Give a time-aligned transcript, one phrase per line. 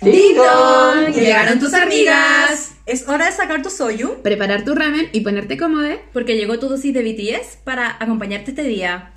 [0.00, 1.12] ¡Ding dong!
[1.14, 2.72] ¡Llegaron tus amigas!
[2.86, 4.22] Es hora de sacar tu soyu.
[4.22, 5.88] Preparar tu ramen y ponerte cómodo.
[6.12, 9.12] Porque llegó tu dosis de BTS para acompañarte este día.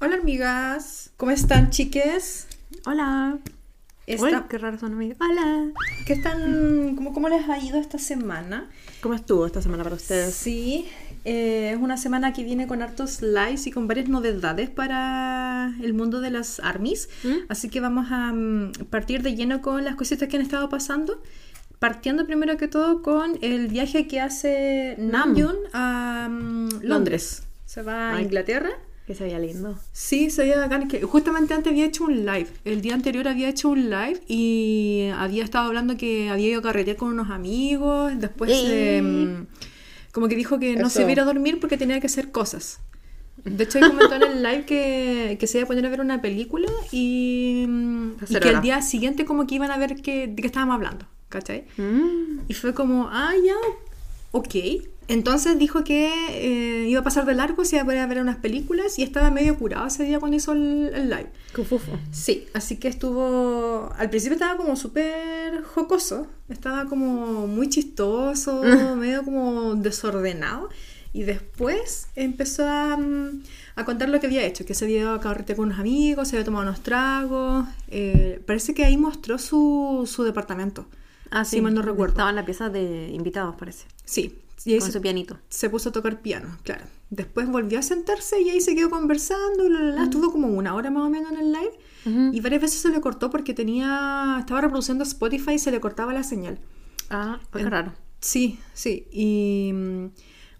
[0.00, 2.46] Hola amigas, ¿cómo están chiques?
[2.86, 3.38] Hola.
[4.06, 5.18] Esta- Uy, qué raro son amigas.
[5.20, 5.70] Hola.
[6.06, 8.68] ¿Qué están, cómo, cómo les ha ido esta semana?
[9.00, 10.34] ¿Cómo estuvo esta semana para ustedes?
[10.34, 10.88] Sí,
[11.24, 15.94] eh, es una semana que viene con hartos likes y con varias novedades para el
[15.94, 17.08] mundo de las armies.
[17.24, 17.46] ¿Mm?
[17.48, 21.22] Así que vamos a mm, partir de lleno con las cositas que han estado pasando.
[21.78, 27.44] Partiendo primero que todo con el viaje que hace Namjoon a mm, Londres.
[27.64, 28.20] Se va a.
[28.22, 28.70] Inglaterra.
[29.06, 29.78] Que se veía lindo.
[29.92, 30.88] Sí, se veía bacán.
[30.88, 32.48] Que justamente antes había hecho un live.
[32.64, 36.62] El día anterior había hecho un live y había estado hablando que había ido a
[36.62, 38.12] carretear con unos amigos.
[38.16, 39.44] Después, Eh.
[40.12, 40.96] Como que dijo que no Eso.
[40.96, 42.80] se iba a ir a dormir porque tenía que hacer cosas.
[43.44, 46.00] De hecho, él comentó en el live que, que se iba a poner a ver
[46.00, 47.66] una película y,
[48.28, 51.06] y que al día siguiente como que iban a ver que, de qué estábamos hablando.
[51.30, 51.64] ¿Cachai?
[51.76, 52.40] Mm.
[52.48, 53.54] Y fue como, ah, ya,
[54.32, 54.54] ok.
[55.12, 58.20] Entonces dijo que eh, iba a pasar de largo, se iba a poner a ver
[58.20, 61.30] unas películas y estaba medio curado ese día cuando hizo el, el live.
[61.54, 61.98] Cufufo.
[62.12, 63.92] Sí, así que estuvo.
[63.98, 68.62] Al principio estaba como súper jocoso, estaba como muy chistoso,
[68.96, 70.68] medio como desordenado.
[71.12, 73.42] Y después empezó a, mm,
[73.74, 76.28] a contar lo que había hecho, que se había ido a carretera con unos amigos,
[76.28, 77.66] se había tomado unos tragos.
[77.88, 80.86] eh, parece que ahí mostró su, su departamento.
[81.32, 82.12] Ah, Si mal no recuerdo.
[82.12, 83.86] Estaba en la pieza de invitados, parece.
[84.04, 85.38] Sí, y ahí Con se, su pianito.
[85.48, 86.84] se puso a tocar piano, claro.
[87.10, 89.68] Después volvió a sentarse y ahí se quedó conversando.
[89.68, 90.02] la, la, la.
[90.04, 92.32] Estuvo como una hora más o menos en el live.
[92.32, 96.12] Y varias veces se le cortó porque tenía estaba reproduciendo Spotify y se le cortaba
[96.12, 96.58] la señal.
[97.10, 97.92] Ah, En- raro.
[98.20, 99.06] Sí, sí.
[99.10, 100.06] Y mm,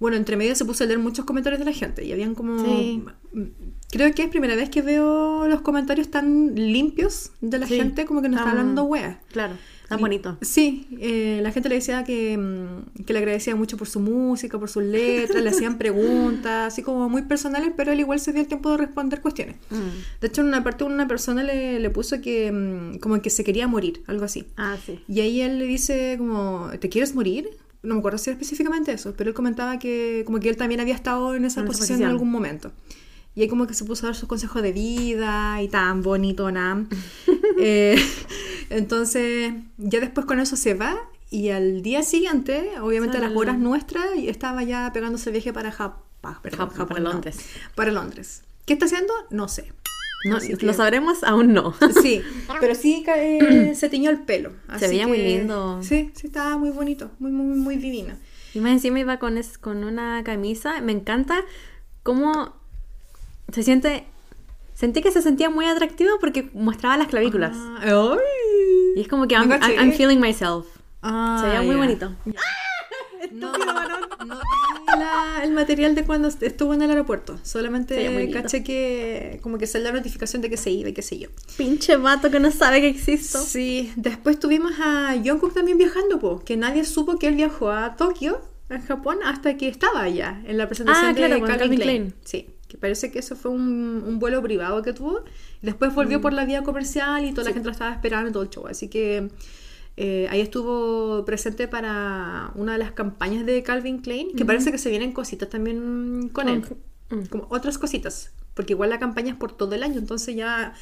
[0.00, 2.62] bueno, entre medio se puso a leer muchos comentarios de la gente y habían como...
[2.64, 3.04] Sí.
[3.32, 3.42] mm,
[3.90, 8.04] Creo que es primera vez que veo los comentarios tan limpios de la Sí, gente
[8.06, 9.20] como que no está tan- hablando wea.
[9.28, 9.54] Claro.
[9.90, 10.38] Tan bonito.
[10.40, 14.56] Sí, eh, la gente le decía que, mm, que le agradecía mucho por su música,
[14.56, 18.40] por sus letras, le hacían preguntas, así como muy personales, pero él igual se dio
[18.40, 19.56] el tiempo de responder cuestiones.
[19.68, 20.20] Mm.
[20.20, 23.42] De hecho, en una parte una persona le, le puso que mm, como que se
[23.42, 24.46] quería morir, algo así.
[24.56, 25.00] Ah, sí.
[25.08, 27.50] Y ahí él le dice como, ¿te quieres morir?
[27.82, 30.80] No me acuerdo si era específicamente eso, pero él comentaba que como que él también
[30.80, 32.70] había estado en esa En esa posición en algún momento.
[33.34, 36.50] Y ahí como que se puso a dar sus consejos de vida y tan bonito,
[36.50, 36.88] Nam.
[37.62, 37.96] Eh,
[38.70, 40.96] entonces, ya después con eso se va
[41.30, 45.70] y al día siguiente, obviamente a las horas nuestras, estaba ya pegándose el viaje para
[45.72, 46.00] Japón.
[46.56, 47.38] Japón, para Londres.
[47.74, 48.42] Para Londres.
[48.66, 49.12] ¿Qué está haciendo?
[49.30, 49.72] No sé.
[50.24, 51.74] No, que- lo sabremos, aún no.
[52.02, 52.22] Sí,
[52.60, 54.52] pero sí eh, se tiñó el pelo.
[54.78, 55.80] Se así veía muy que- lindo.
[55.82, 58.14] Sí, sí, estaba muy bonito, muy, muy, muy divino.
[58.54, 60.80] Y más encima iba con, es- con una camisa.
[60.82, 61.42] Me encanta
[62.02, 62.59] cómo
[63.52, 64.04] se siente.
[64.74, 67.52] Sentí que se sentía muy atractivo porque mostraba las clavículas.
[67.54, 68.18] Ah, ¡ay!
[68.96, 69.62] y es como que no I'm.
[69.78, 70.66] I'm feeling myself.
[71.02, 71.80] Ah, se veía muy ya.
[71.80, 72.14] bonito.
[73.32, 73.58] No, no
[74.24, 77.38] vi la- el material de cuando est- estuvo en el aeropuerto.
[77.44, 81.18] Solamente caché que como que salió la notificación de que se iba y qué sé
[81.18, 81.28] yo.
[81.56, 83.38] Pinche vato que no sabe que existo.
[83.38, 87.94] Sí, después tuvimos a Jungkook también viajando, po, que nadie supo que él viajó a
[87.94, 91.80] Tokio, en Japón, hasta que estaba allá en la presentación Ah, claro, de Calvin, Calvin
[91.80, 92.02] Klein.
[92.10, 92.14] Klein.
[92.24, 95.24] Sí, que parece que eso fue un, un vuelo privado que tuvo.
[95.60, 98.32] Y después volvió por la vía comercial y toda la gente lo estaba esperando y
[98.32, 98.66] todo el show.
[98.68, 99.28] Así que
[99.96, 104.78] eh, ahí estuvo presente para una de las campañas de Calvin Klein, que parece que
[104.78, 106.64] se vienen cositas también con él.
[107.10, 107.22] Mm.
[107.28, 108.30] Como otras cositas.
[108.54, 110.74] Porque igual la campaña es por todo el año, entonces ya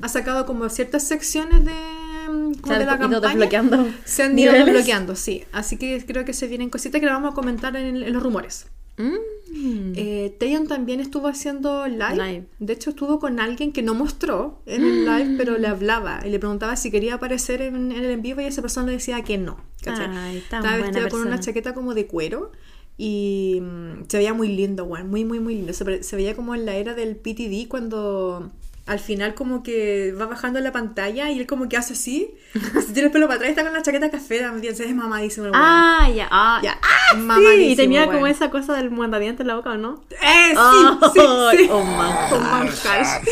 [0.00, 3.28] ha sacado como ciertas secciones de, mm, como Se han de la ido campaña.
[3.28, 4.66] desbloqueando Se han ido niveles.
[4.66, 5.44] desbloqueando, sí.
[5.52, 8.22] Así que creo que se vienen cositas que las vamos a comentar en, en los
[8.22, 8.66] rumores.
[8.96, 9.92] Mm.
[9.96, 12.16] Eh, Taeyeon también estuvo haciendo live.
[12.16, 12.46] Live.
[12.58, 16.30] De hecho, estuvo con alguien que no mostró en el live, pero le hablaba y
[16.30, 19.22] le preguntaba si quería aparecer en, en el en vivo y esa persona le decía
[19.22, 19.58] que no.
[19.78, 22.52] Estaba buena vestido con una chaqueta como de cuero
[22.96, 25.10] y mm, se veía muy lindo, weón.
[25.10, 25.72] Muy, muy, muy lindo.
[25.72, 28.50] Se, se veía como en la era del PTD cuando
[28.86, 32.34] al final como que va bajando la pantalla y él como que hace así.
[32.52, 34.74] se tiene el pelo para atrás y está con la chaqueta café también.
[34.78, 35.62] Ve mamadísimo el weón.
[35.64, 36.28] Ah, ya.
[36.30, 36.78] Ah, Ya,
[37.12, 38.30] Sí, mamadísimo, y tenía como weón.
[38.30, 40.02] esa cosa del mandadiente en la boca, ¿o no?
[40.10, 40.56] ¡Eh, sí!
[40.56, 41.68] Oh, sí, sí.
[41.70, 41.80] oh.
[41.80, 43.22] Un manjar.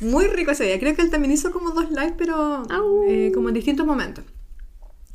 [0.00, 0.80] Muy rico ese día.
[0.80, 2.62] Creo que él también hizo como dos lives, pero
[3.06, 4.24] eh, como en distintos momentos.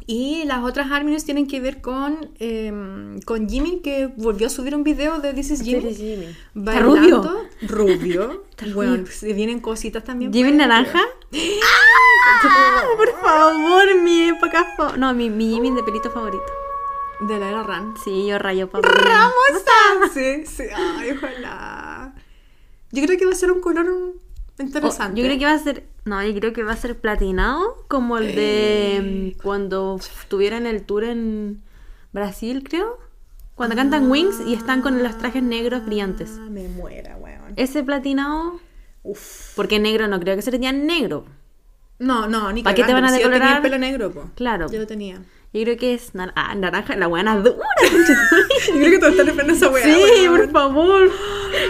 [0.08, 2.72] Y las otras Harmonies tienen que ver con, eh,
[3.26, 5.82] con Jimmy, que volvió a subir un video de This is Jimmy.
[5.82, 6.26] This is Jimmy.
[6.26, 7.44] ¿Está Bailando.
[7.68, 8.44] Rubio.
[8.52, 9.12] Está Bueno, rubio.
[9.12, 10.32] se vienen cositas también.
[10.32, 11.00] ¿Jimmy para- naranja?
[11.34, 12.84] ¡Ah!
[12.98, 16.44] Por favor, mi época No, mi, mi Jimmy de pelito favorito.
[17.22, 17.96] De la era Ran.
[18.04, 18.88] Sí, yo rayo papá.
[18.88, 19.34] ¡Ramos!
[20.14, 20.64] Sí, sí.
[20.76, 22.14] Ay, ojalá.
[22.92, 23.86] Yo creo que va a ser un color
[24.60, 25.14] interesante.
[25.14, 25.84] Oh, yo creo que va a ser.
[26.06, 30.76] No, yo creo que va a ser platinado como el de mm, cuando estuvieron en
[30.76, 31.62] el tour en
[32.14, 33.00] Brasil, creo.
[33.56, 36.38] Cuando cantan Wings y están con los trajes negros brillantes.
[36.40, 37.54] Ah, me muera, weón.
[37.56, 38.60] Ese platinado,
[39.04, 39.54] Uf.
[39.56, 41.26] porque negro no creo que sería negro.
[41.98, 43.56] No, no, ni ¿Para qué te van a si yo tenía decolorar?
[43.58, 44.30] el pelo negro, po.
[44.36, 44.70] Claro.
[44.70, 45.22] Yo lo tenía.
[45.54, 47.66] Yo creo que es nar- ah, naranja, la buena dura.
[48.68, 49.84] Yo creo que todos están esperando esa weá.
[49.86, 51.10] sí, por favor.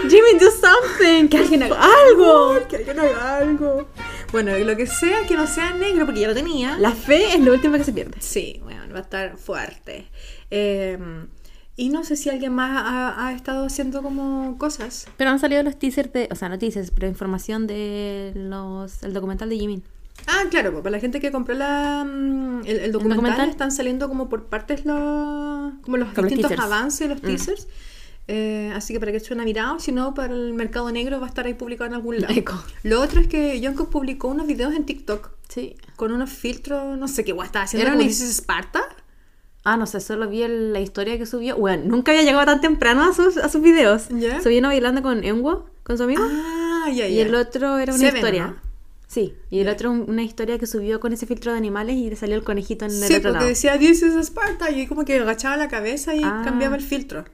[0.08, 1.28] Jimmy, do something.
[1.28, 1.76] Que alguien haga
[2.08, 2.50] Algo.
[2.52, 2.68] algo.
[2.68, 3.88] Que alguien haga algo.
[4.32, 6.76] Bueno, lo que sea que no sea negro, porque ya lo tenía.
[6.78, 8.16] La fe es lo último que se pierde.
[8.20, 10.06] Sí, bueno, va a estar fuerte.
[10.50, 10.98] Eh,
[11.76, 15.06] y no sé si alguien más ha, ha estado haciendo como cosas.
[15.16, 19.12] Pero han salido los teasers de, o sea, no teasers, pero información de los, el
[19.12, 19.82] documental de Jimin.
[20.26, 23.50] Ah, claro, pues, para la gente que compró la, mm, el, el documental, documental?
[23.50, 24.94] están saliendo como por partes los,
[25.82, 26.60] como los Como los distintos teasers.
[26.62, 27.26] avances, los Mm.
[28.28, 31.26] Eh, así que para que echen una mirada, si no, para el mercado negro va
[31.26, 32.34] a estar ahí publicado en algún lado.
[32.34, 32.60] Eco.
[32.82, 35.76] Lo otro es que Jungkook publicó unos videos en TikTok Sí.
[35.94, 37.86] con unos filtros, no sé qué guay estaba haciendo.
[37.86, 38.82] Era una- dices Esparta.
[39.62, 41.56] Ah, no sé, solo vi el- la historia que subió.
[41.56, 44.08] Bueno, nunca había llegado tan temprano a sus, a sus videos.
[44.10, 44.40] ¿Ya?
[44.40, 46.22] Se vino bailando con Enwo, con su amigo.
[46.28, 47.08] Ah, ya, ya.
[47.08, 48.46] y el otro era una Seven, historia.
[48.48, 48.56] ¿no?
[49.08, 52.10] Sí, y el otro un- una historia que subió con ese filtro de animales y
[52.10, 53.46] le salió el conejito en el Sí, otro porque lado.
[53.46, 56.42] decía This is Sparta y como que agachaba la cabeza y Ah.
[56.44, 57.24] cambiaba el filtro.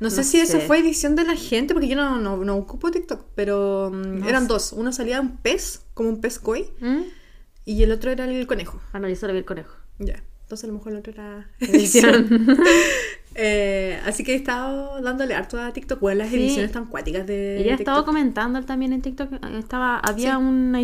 [0.00, 2.90] No sé si eso fue edición de la gente, porque yo no, no, no ocupo
[2.90, 4.48] TikTok, pero mm, No eran sé.
[4.48, 4.72] dos.
[4.72, 7.02] Uno salía un pez, como un pez koi, ¿Mm?
[7.64, 8.80] y el otro era el conejo.
[8.92, 9.74] Ah, no, yo solo vi el conejo.
[9.98, 10.22] Ya.
[10.42, 12.28] Entonces a lo mejor el otro era Edición.
[13.38, 16.36] Eh, así que he estado dándole harto a TikTok, bueno, las Sí.
[16.36, 19.30] ediciones tan cuáticas de Ella estaba comentando también en TikTok.
[19.30, 20.42] eh, Estaba, había Sí.
[20.42, 20.80] una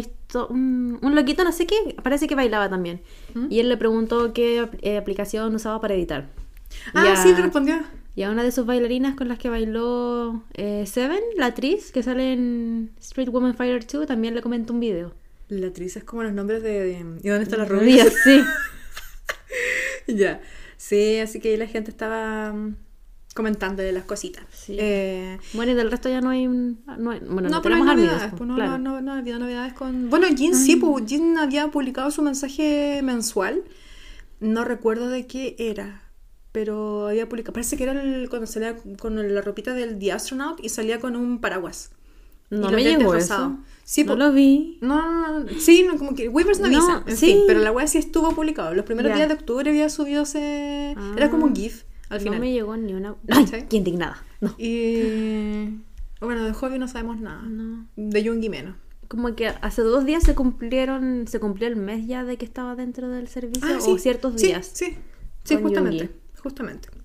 [0.51, 3.01] un, un loquito, no sé qué, parece que bailaba también.
[3.33, 3.47] ¿Mm?
[3.49, 6.29] Y él le preguntó qué eh, aplicación usaba para editar.
[6.93, 7.77] Ah, a- sí, te respondió.
[8.15, 12.03] Y a una de sus bailarinas con las que bailó eh, Seven, la actriz que
[12.03, 15.15] sale en Street Woman Fighter 2, también le comentó un video.
[15.49, 16.81] La actriz es como los nombres de...
[16.85, 18.05] de- ¿Y dónde está la rubia?
[18.05, 18.43] Rubia, sí.
[20.09, 20.41] ya.
[20.77, 22.77] Sí, así que ahí la gente estaba mm,
[23.35, 24.45] comentándole las cositas.
[24.53, 24.77] Sí.
[24.79, 26.47] Eh, Bueno, y del resto ya no hay...
[26.49, 28.13] No, hay- bueno, no, no, tenemos novedades.
[28.23, 28.35] amigos.
[28.39, 28.79] pues, no, claro.
[28.79, 30.11] no, no, no ha habido novedades con...
[30.11, 33.63] Bueno, Jin sí, pues, Jin había publicado su mensaje mensual.
[34.41, 36.03] No recuerdo de qué era,
[36.53, 37.55] pero había publicado...
[37.55, 41.17] Parece que era el- cuando salía con la ropita del The Astronaut y salía con
[41.17, 41.91] un paraguas.
[42.51, 43.59] Y No los me llegó eso.
[43.85, 44.79] Sí, no lo vi.
[44.83, 47.27] No, no, no, sí, no, como que Weavers no No, avisa, en sí.
[47.27, 48.75] fin, pero la web sí estuvo publicado.
[48.75, 50.95] Los primeros días de octubre había subido ese...
[50.97, 51.15] Ah.
[51.17, 52.35] Era como un GIF al final.
[52.35, 53.15] No me llegó ni una...
[53.31, 53.47] ¡Ay!
[53.47, 53.57] ¿Sí?
[53.71, 54.23] ¡Qué indignada!
[54.43, 54.55] No.
[54.59, 55.81] Y...
[56.21, 57.43] Bueno, de Hobby no sabemos nada.
[57.43, 57.87] No.
[57.97, 58.77] De Jungi menos.
[59.09, 62.77] Como que hace dos días se cumplieron, se cumplió el mes ya de que estaba
[62.77, 64.71] dentro del servicio Ah, o ciertos Sí, días.
[64.73, 64.97] Sí,
[65.45, 65.99] sí, justamente.
[66.05, 66.22] Yoongi.
[66.43, 66.89] Justamente.
[66.93, 66.99] Yo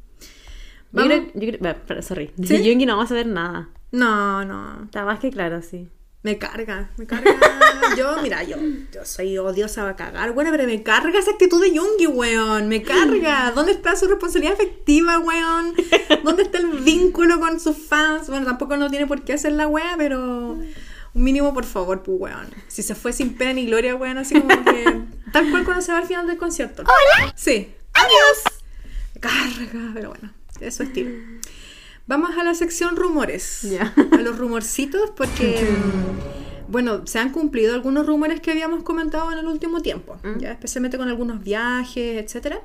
[0.92, 2.32] Vamos- creo, yo creo- bueno, pero, sorry.
[2.38, 2.64] De ¿Sí?
[2.64, 3.70] Yoongi no vamos a ver nada.
[3.92, 4.84] No, no.
[4.86, 5.90] Está más que claro, sí.
[6.24, 7.32] Me carga, me carga.
[7.98, 8.58] yo, mira, yo,
[8.92, 12.68] yo soy odiosa a cagar, bueno, pero me carga esa actitud de Jungi, weón.
[12.68, 13.52] Me carga.
[13.56, 15.74] ¿Dónde está su responsabilidad afectiva, weón?
[16.24, 18.28] ¿Dónde está el vínculo con sus fans?
[18.30, 20.52] Bueno, tampoco no tiene por qué hacer la wea, pero
[21.14, 22.48] un mínimo, por favor, pues, weón.
[22.68, 25.02] Si se fue sin pena ni gloria, weón, así como que.
[25.32, 26.82] Tal cual cuando se va al final del concierto.
[26.84, 27.32] ¡Hola!
[27.38, 27.74] Sí.
[27.94, 28.47] ¡Adiós!
[29.20, 31.12] Carga, pero bueno, es su estilo.
[32.08, 33.62] Vamos a la sección rumores.
[33.64, 33.94] Ya.
[34.12, 35.68] A los rumorcitos, porque.
[36.70, 40.40] Bueno, se han cumplido algunos rumores que habíamos comentado en el último tiempo, Mm.
[40.40, 42.60] ya especialmente con algunos viajes, etcétera.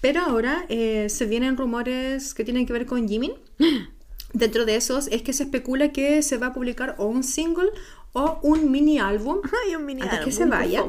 [0.00, 3.32] Pero ahora eh, se vienen rumores que tienen que ver con Jimin.
[4.32, 7.70] Dentro de esos es que se especula que se va a publicar o un single
[8.12, 9.38] o un mini álbum.
[9.66, 10.84] Ay, un mini Antes que álbum, se vaya.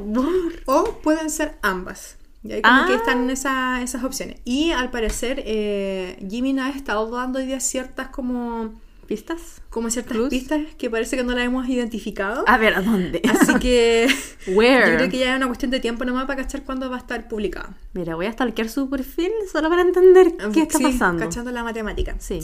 [0.65, 2.17] O pueden ser ambas.
[2.43, 2.85] Y ahí como Ah.
[2.87, 4.37] que están esa- esas opciones.
[4.45, 9.61] Y al parecer, eh, Jimin ha estado dando hoy día ciertas como, ¿Pistas?
[9.69, 12.43] como ciertas pistas que parece que no las hemos identificado.
[12.47, 13.21] A ver, ¿a dónde?
[13.29, 14.07] Así que
[14.47, 14.91] Where?
[14.91, 16.99] yo creo que ya es una cuestión de tiempo nomás para cachar cuándo va a
[16.99, 17.73] estar publicado.
[17.93, 21.23] Mira, voy a stalkear su perfil solo para entender qué está Sí, pasando.
[21.23, 22.15] Cachando la matemática.
[22.19, 22.41] Sí.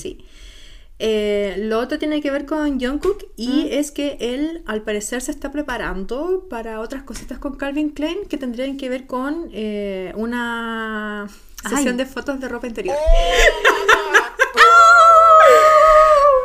[1.00, 3.68] Eh, lo otro tiene que ver con Jungkook y Mm.
[3.72, 8.38] es que él al parecer se está preparando para otras cositas con Calvin Klein que
[8.38, 11.27] tendrían que ver con eh, una
[11.63, 11.98] sesión Ay.
[11.98, 12.96] de fotos de ropa interior.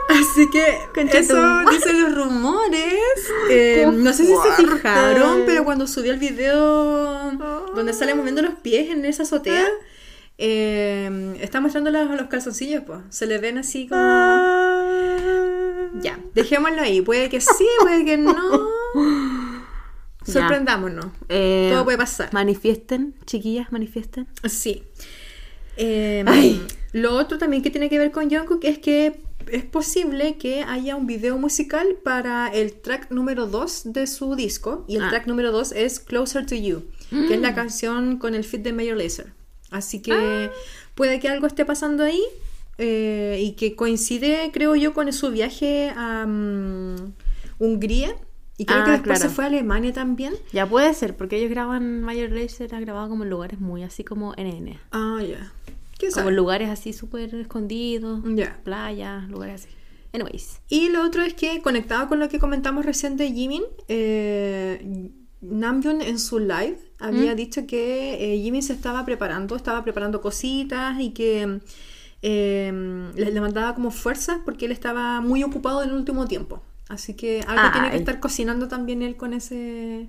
[0.09, 2.95] Así que Concha eso dicen los rumores.
[3.51, 7.31] Eh, no sé si se fijaron, pero cuando subí el video
[7.75, 9.67] donde sale moviendo los pies en esa azotea,
[10.39, 13.01] eh, está mostrando los, los calzoncillos, pues.
[13.11, 14.01] Se le ven así como.
[16.03, 17.01] Ya, dejémoslo ahí.
[17.03, 18.35] Puede que sí, puede que no.
[20.25, 21.07] Sorprendámonos.
[21.29, 22.33] Eh, Todo puede pasar.
[22.33, 24.29] Manifiesten, chiquillas, manifiesten.
[24.49, 24.85] Sí.
[25.77, 26.63] Eh, Ay.
[26.93, 29.21] lo otro también que tiene que ver con Jungkook es que
[29.51, 34.85] es posible que haya un video musical para el track número 2 de su disco.
[34.87, 35.09] Y el Ah.
[35.11, 37.43] track número 2 es Closer to You, que es Mm.
[37.43, 39.33] la canción con el fit de Major Lazer.
[39.73, 40.51] Así que Ah.
[40.95, 42.23] puede que algo esté pasando ahí
[42.79, 47.13] eh, y que coincide, creo yo, con su viaje a mm,
[47.59, 48.15] Hungría.
[48.59, 49.31] Y creo Ah, que después claro.
[49.31, 50.35] se fue a Alemania también.
[50.53, 54.05] Ya puede ser, porque ellos graban Major Lazer ha grabado como en lugares muy así
[54.05, 54.79] como NN.
[54.93, 55.53] Ah, ya.
[55.99, 56.37] ¿Quién Como sabe?
[56.37, 58.61] lugares así súper escondidos, Ya.
[58.65, 59.75] playas, lugares así.
[60.13, 60.61] Anyways.
[60.69, 65.11] Y lo otro es que, conectado con lo que comentamos recién de Jimin, eh,
[65.41, 67.37] Namjoon en su live había ¿Mm?
[67.37, 71.61] dicho que eh, Jimin se estaba preparando, estaba preparando cositas y que
[72.23, 76.63] eh, le, le mandaba como fuerzas porque él estaba muy ocupado en el último tiempo.
[76.89, 80.09] Así que algo tiene que estar cocinando también él con ese...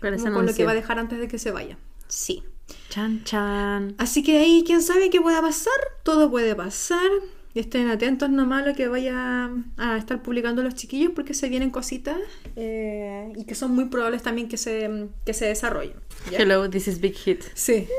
[0.00, 1.78] Con ese con lo que va a dejar antes de que se vaya.
[2.06, 2.44] Sí.
[2.90, 3.94] Chan, chan.
[3.98, 7.10] Así que ahí, quién sabe qué pueda pasar, todo puede pasar.
[7.58, 11.70] Estén atentos nomás a lo que vaya a estar publicando los chiquillos porque se vienen
[11.70, 12.16] cositas
[12.54, 15.96] eh, y que son muy probables también que se, que se desarrollen.
[16.30, 16.38] ¿ya?
[16.38, 17.42] Hello, this is Big Hit.
[17.54, 17.88] Sí.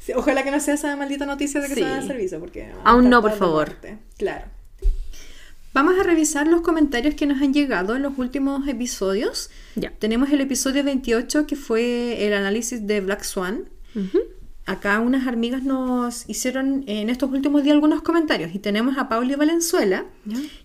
[0.00, 1.80] Sí, Ojalá que no sea esa maldita noticia de que Sí.
[1.80, 2.70] se va a servicio porque...
[2.84, 3.68] Aún no, por favor.
[3.68, 3.98] muerte.
[4.18, 4.44] Claro.
[5.72, 9.48] Vamos a revisar los comentarios que nos han llegado en los últimos episodios.
[9.76, 9.92] Ya.
[9.98, 13.70] Tenemos el episodio 28 que fue el análisis de Black Swan.
[14.66, 19.34] Acá unas amigas nos hicieron en estos últimos días algunos comentarios y tenemos a Pauli
[19.34, 20.06] Valenzuela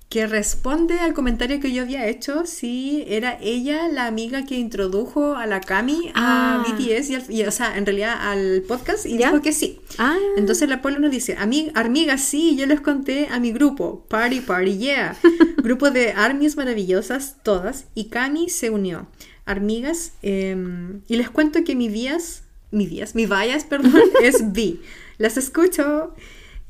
[0.08, 5.36] que responde al comentario que yo había hecho si era ella la amiga que introdujo
[5.36, 6.65] a la Cami a Ah.
[6.65, 9.32] BTS y, al- y, o sea, en realidad al podcast y ¿Ya?
[9.32, 9.82] dijo que sí.
[9.98, 10.15] Ah.
[10.38, 14.39] Entonces la Pauli nos dice, "Ami- amiga, sí, yo les conté a mi grupo, Party
[14.39, 15.18] Party Yeah,
[15.58, 19.08] grupo de armies maravillosas todas y Cami se unió.
[19.46, 24.78] Armigas, em, y les cuento que mi vías, mi vías, mi vallas, perdón, es B.
[25.18, 26.14] Las escucho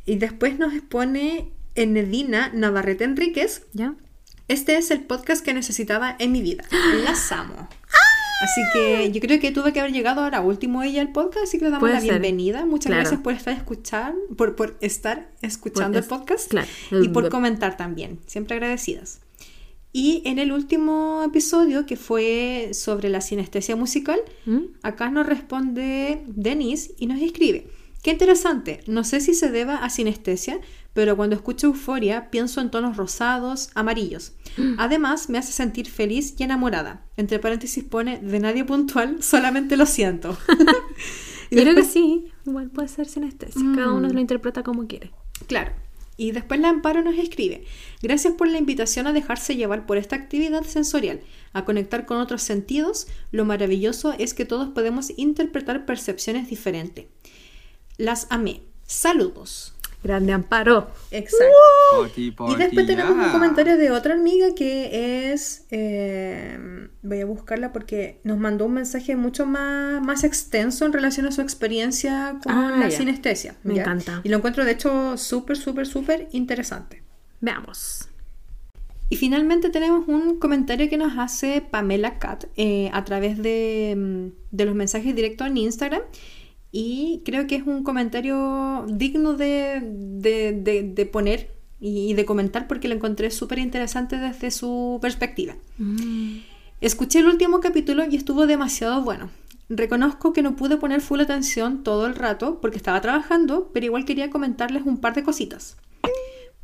[0.06, 3.64] y después nos pone Enedina Navarrete Enríquez.
[3.74, 3.96] ¿Ya?
[4.48, 6.64] Este es el podcast que necesitaba en mi vida.
[7.04, 7.70] Las amo.
[8.42, 11.58] Así que yo creo que tuve que haber llegado ahora último ella al podcast, así
[11.60, 12.10] que le damos Puede la ser.
[12.12, 12.66] bienvenida.
[12.66, 13.02] Muchas Claro.
[13.02, 16.68] gracias por estar escuchar, por, por estar escuchando Por el podcast claro.
[16.92, 18.20] y por comentar también.
[18.28, 19.20] Siempre agradecidas.
[19.92, 24.66] Y en el último episodio, que fue sobre la sinestesia musical, ¿Mm?
[24.84, 27.68] acá nos responde Denise y nos escribe.
[28.04, 30.62] Qué interesante, no sé si se deba a sinestesia,
[30.94, 34.34] pero cuando escucho euforia pienso en tonos rosados, amarillos.
[34.78, 37.06] Además, me hace sentir feliz y enamorada.
[37.18, 40.38] Entre paréntesis pone, de nadie puntual, solamente lo siento.
[41.52, 42.32] Yo creo que sí.
[42.46, 43.62] Igual puede ser sinestesia.
[43.76, 45.12] Cada uno lo interpreta como quiere.
[45.48, 45.74] Claro.
[46.20, 47.64] Y después la Amparo nos escribe,
[48.02, 51.22] gracias por la invitación a dejarse llevar por esta actividad sensorial,
[51.54, 53.08] a conectar con otros sentidos.
[53.32, 57.06] Lo maravilloso es que todos podemos interpretar percepciones diferentes.
[57.96, 58.64] Las amé.
[58.86, 59.79] Saludos.
[60.02, 60.90] Grande amparo.
[61.12, 61.54] Exacto.
[61.92, 65.66] Party, Y después tenemos un comentario de otra amiga que es.
[65.72, 71.26] eh, voy a buscarla porque nos mandó un mensaje mucho más, más extenso en relación
[71.26, 72.98] a su experiencia con Ah, la ya.
[72.98, 73.56] sinestesia.
[73.64, 73.82] Me ¿ya?
[73.82, 74.22] encanta.
[74.24, 77.04] Y lo encuentro de hecho súper, súper, súper interesante.
[77.42, 78.08] Veamos.
[79.10, 84.56] Y finalmente tenemos un comentario que nos hace Pamela Cat eh, a través de, mm,
[84.56, 86.04] de los mensajes directos en Instagram.
[86.72, 92.68] Y creo que es un comentario digno de, de- de- de poner y, de comentar
[92.68, 95.56] porque lo encontré súper interesante desde su perspectiva.
[96.82, 99.30] Escuché el último capítulo y estuvo demasiado bueno.
[99.70, 104.06] Reconozco que no pude poner full atención todo el rato porque estaba trabajando, pero igual
[104.06, 105.78] quería comentarles un par de cositas.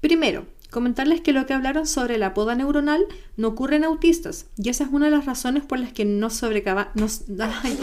[0.02, 3.06] Primero, comentarles que lo que hablaron sobre la poda neuronal
[3.38, 6.34] no ocurre en autistas y esa es una de las razones por las que nos
[6.34, 6.92] sobrecaba...
[6.96, 7.24] Nos,
[7.64, 7.78] ay.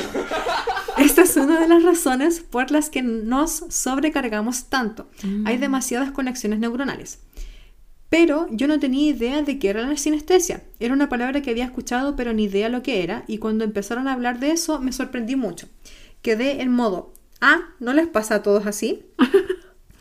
[1.03, 5.09] Esta es una de las razones por las que nos sobrecargamos tanto.
[5.45, 7.19] Hay demasiadas conexiones neuronales.
[8.09, 10.63] Pero yo no tenía idea de qué era la sinestesia.
[10.79, 13.25] Era una palabra que había escuchado, pero ni idea lo que era.
[13.27, 15.67] Y cuando empezaron a hablar de eso, me sorprendí mucho.
[16.21, 19.07] Quedé en modo, ah, ¿no les pasa a todos así?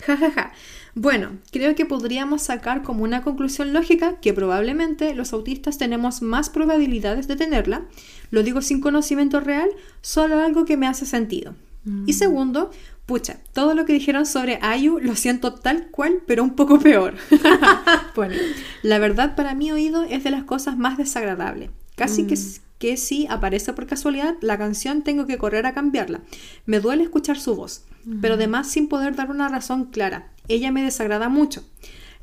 [0.05, 0.51] Ja, ja, ja.
[0.93, 6.49] Bueno, creo que podríamos sacar como una conclusión lógica que probablemente los autistas tenemos más
[6.49, 7.85] probabilidades de tenerla.
[8.29, 9.69] Lo digo sin conocimiento real,
[10.01, 11.55] solo algo que me hace sentido.
[12.05, 12.69] Y segundo,
[13.07, 17.15] pucha, todo lo que dijeron sobre Ayu lo siento tal cual, pero un poco peor.
[18.15, 18.35] Bueno,
[18.83, 21.71] la verdad para mi oído es de las cosas más desagradables.
[21.95, 22.37] Casi que,
[22.77, 26.21] que si aparece por casualidad la canción tengo que correr a cambiarla.
[26.65, 27.85] Me duele escuchar su voz,
[28.21, 30.31] pero además sin poder dar una razón clara.
[30.51, 31.63] Ella me desagrada mucho.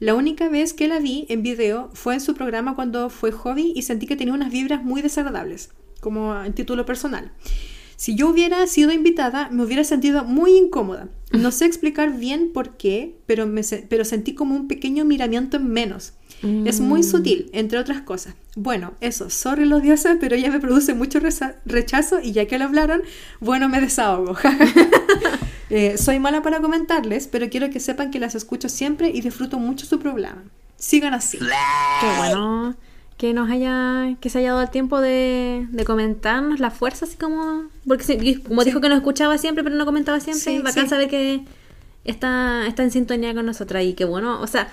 [0.01, 3.73] La única vez que la vi en video fue en su programa cuando fue hobby
[3.75, 5.71] y sentí que tenía unas vibras muy desagradables,
[6.01, 7.33] como en título personal.
[7.97, 11.09] Si yo hubiera sido invitada, me hubiera sentido muy incómoda.
[11.33, 15.69] No sé explicar bien por qué, pero, me, pero sentí como un pequeño miramiento en
[15.69, 16.13] menos.
[16.65, 18.35] Es muy sutil, entre otras cosas.
[18.55, 21.19] Bueno, eso, sorry los dioses, pero ella me produce mucho
[21.65, 23.03] rechazo y ya que lo hablaron,
[23.41, 24.37] bueno, me desahogo.
[25.71, 29.59] Eh, soy mala para comentarles, pero quiero que sepan que las escucho siempre y disfruto
[29.59, 30.45] mucho su programa.
[30.77, 31.39] Sigan así.
[31.39, 32.77] Qué bueno
[33.17, 37.17] que nos haya, que se haya dado el tiempo de, de comentarnos la fuerza, así
[37.17, 40.85] como, porque sí, como dijo que nos escuchaba siempre, pero no comentaba siempre, Sí, bacán
[40.85, 40.91] sí.
[40.91, 41.43] saber que
[42.05, 44.69] está, está en sintonía con nosotras y que bueno, o sea,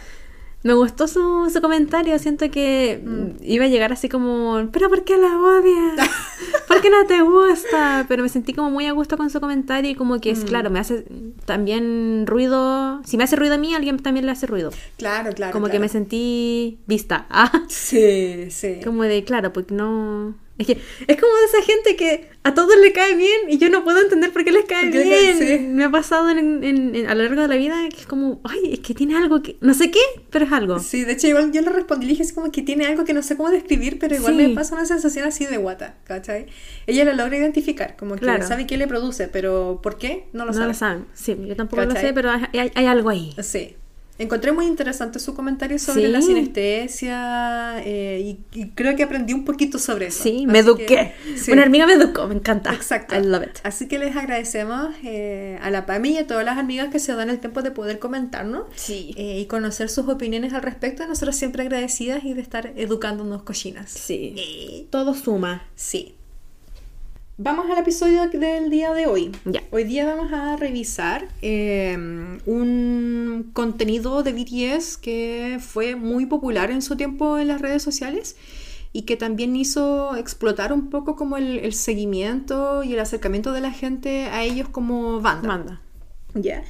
[0.66, 5.04] me gustó su, su comentario, siento que mm, iba a llegar así como, pero ¿por
[5.04, 6.10] qué la odias?
[6.68, 8.08] ¿Por qué no te gusta?
[8.08, 10.72] Pero me sentí como muy a gusto con su comentario y como que es claro,
[10.72, 11.06] me hace
[11.46, 14.72] también ruido, si me hace ruido a mí, alguien también le hace ruido.
[14.98, 15.54] Claro, claro.
[15.54, 17.28] Como que me sentí vista.
[17.30, 18.80] Ah, Sí, sí.
[18.84, 20.34] como de, claro, porque no...
[20.58, 20.74] Es que
[21.08, 24.00] es como de esa gente que a todos le cae bien y yo no puedo
[24.02, 25.60] entender por qué les cae ¿Por qué le cae- bien.
[25.60, 25.66] sí.
[25.68, 28.40] Me ha pasado en- en- en- a lo largo de la vida que es como,
[28.46, 29.58] ay, es que tiene algo que...
[29.60, 30.80] No sé qué, pero es algo.
[30.80, 33.14] Sí, de hecho, igual yo le respondí, le dije así como que tiene algo que
[33.14, 34.48] no sé cómo describir, pero igual Sí.
[34.48, 36.46] me pasa una sensación así de guata, ¿cachai?
[36.88, 38.48] Ella lo logra identificar, como que Claro.
[38.48, 40.28] sabe qué le produce, pero ¿por qué?
[40.32, 40.68] No lo no sabe.
[40.68, 41.06] lo saben.
[41.14, 43.36] Sí, yo tampoco lo sé, pero hay, hay- hay algo ahí.
[43.44, 43.76] Sí.
[44.18, 46.12] Encontré muy interesante su comentario sobre Sí.
[46.12, 50.24] la sinestesia eh, y, y creo que aprendí un poquito sobre eso.
[50.24, 50.86] Sí, me Así eduqué.
[50.86, 51.52] que- sí.
[51.52, 52.74] Una hormiga me educó, me encanta.
[52.74, 53.16] Exacto.
[53.16, 53.58] I love it.
[53.64, 57.14] Así que les agradecemos eh, a la PAMI y a todas las amigas que se
[57.14, 59.14] dan el tiempo de poder comentarnos Sí.
[59.18, 61.06] eh, y conocer sus opiniones al respecto.
[61.08, 63.92] Nosotros siempre agradecidas y de estar educándonos cochinas.
[63.92, 64.34] Sí.
[64.38, 65.64] Eh, Todo suma.
[65.76, 66.16] Sí.
[67.38, 69.34] Vamos al episodio del día de hoy.
[69.44, 69.62] Ya.
[69.70, 71.94] Hoy día vamos a revisar eh,
[72.46, 78.38] un contenido de BTS que fue muy popular en su tiempo en las redes sociales
[78.94, 83.60] y que también hizo explotar un poco como el, el seguimiento y el acercamiento de
[83.60, 85.48] la gente a ellos como banda.
[85.50, 85.82] Manda.
[86.36, 86.64] Ya.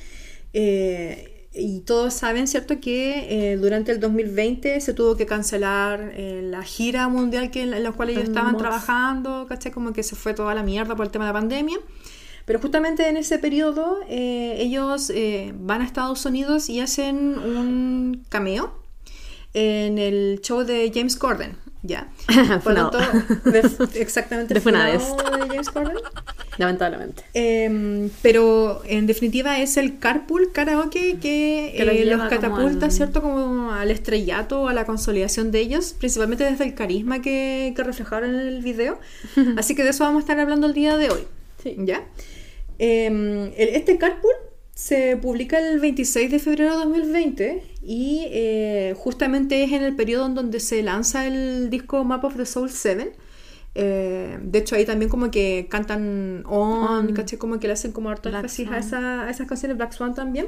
[0.53, 6.41] Eh, y todos saben, ¿cierto?, que eh, durante el 2020 se tuvo que cancelar eh,
[6.43, 9.71] la gira mundial que, en la cual ellos estaban trabajando, ¿cachai?
[9.71, 11.77] Como que se fue toda la mierda por el tema de la pandemia.
[12.45, 18.23] Pero justamente en ese periodo eh, ellos eh, van a Estados Unidos y hacen un
[18.29, 18.71] cameo
[19.53, 22.09] en el show de James Corden, ¿ya?
[22.27, 22.91] Por Funado.
[22.91, 25.03] tanto, de- exactamente De el funades.
[25.07, 25.97] de James Corden.
[26.57, 27.23] Lamentablemente.
[27.33, 32.91] Em, pero en definitiva es el carpool karaoke que, Que los eh, los catapulta, al-
[32.91, 33.21] ¿cierto?
[33.21, 38.35] Como al estrellato, a la consolidación de ellos, principalmente desde el carisma que, que reflejaron
[38.35, 38.99] en el video.
[39.57, 41.21] Así que de eso vamos a estar hablando el día de hoy.
[41.61, 41.75] Sí.
[41.79, 42.03] ¿Ya?
[42.77, 44.33] El- este carpool
[44.73, 50.25] se publica el 26 de febrero de 2020 y eh, justamente es en el periodo
[50.25, 53.13] en donde se lanza el disco Map of the Soul 7.
[53.75, 57.13] Eh, de hecho, ahí también como que cantan On.
[57.13, 57.37] ¿cachai?
[57.37, 60.47] Como que le hacen como harto énfasis a, esa- a esas canciones, Black Swan también.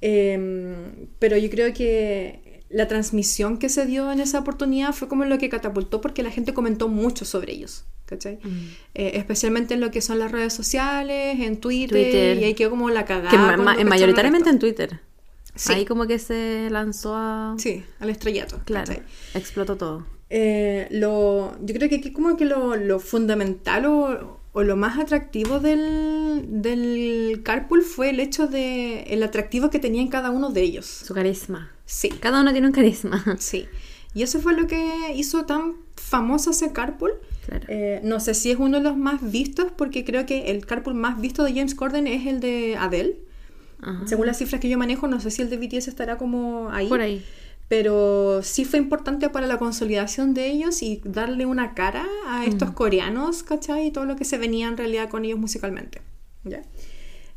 [0.00, 0.86] Eh,
[1.18, 5.38] pero yo creo que la transmisión que se dio en esa oportunidad fue como lo
[5.38, 8.38] que catapultó porque la gente comentó mucho sobre ellos, ¿cachai?
[8.42, 8.48] Mm.
[8.94, 12.38] Eh, especialmente en lo que son las redes sociales, en Twitter, Twitter.
[12.38, 13.30] y ahí quedó como la cagada.
[13.30, 15.00] Que ma- ma- mayoritariamente en Twitter.
[15.54, 15.72] Sí.
[15.72, 17.54] Ahí como que se lanzó a...
[17.58, 18.60] Sí, al estrellato.
[18.64, 18.88] Claro.
[18.88, 19.04] ¿cachai?
[19.34, 20.04] Explotó todo.
[20.36, 24.98] Eh, lo, yo creo que aquí como que lo, lo fundamental o, o lo más
[24.98, 30.62] atractivo del, del carpool fue el hecho de el atractivo que tenían cada uno de
[30.62, 30.86] ellos.
[30.86, 31.70] Su carisma.
[31.86, 32.08] Sí.
[32.08, 33.22] Cada uno tiene un carisma.
[33.38, 33.66] Sí.
[34.12, 37.12] Y eso fue lo que hizo tan famoso ese carpool.
[37.46, 37.66] Claro.
[37.68, 40.94] Eh, no sé si es uno de los más vistos, porque creo que el carpool
[40.94, 43.20] más visto de James Corden es el de Adele.
[43.82, 44.02] Ajá.
[44.06, 46.88] Según las cifras que yo manejo, no sé si el de BTS estará como ahí.
[46.88, 47.24] Por ahí.
[47.68, 52.70] Pero sí fue importante para la consolidación de ellos y darle una cara a estos
[52.72, 53.86] coreanos, ¿cachai?
[53.86, 56.02] Y todo lo que se venía en realidad con ellos musicalmente.
[56.44, 56.62] ¿Ya?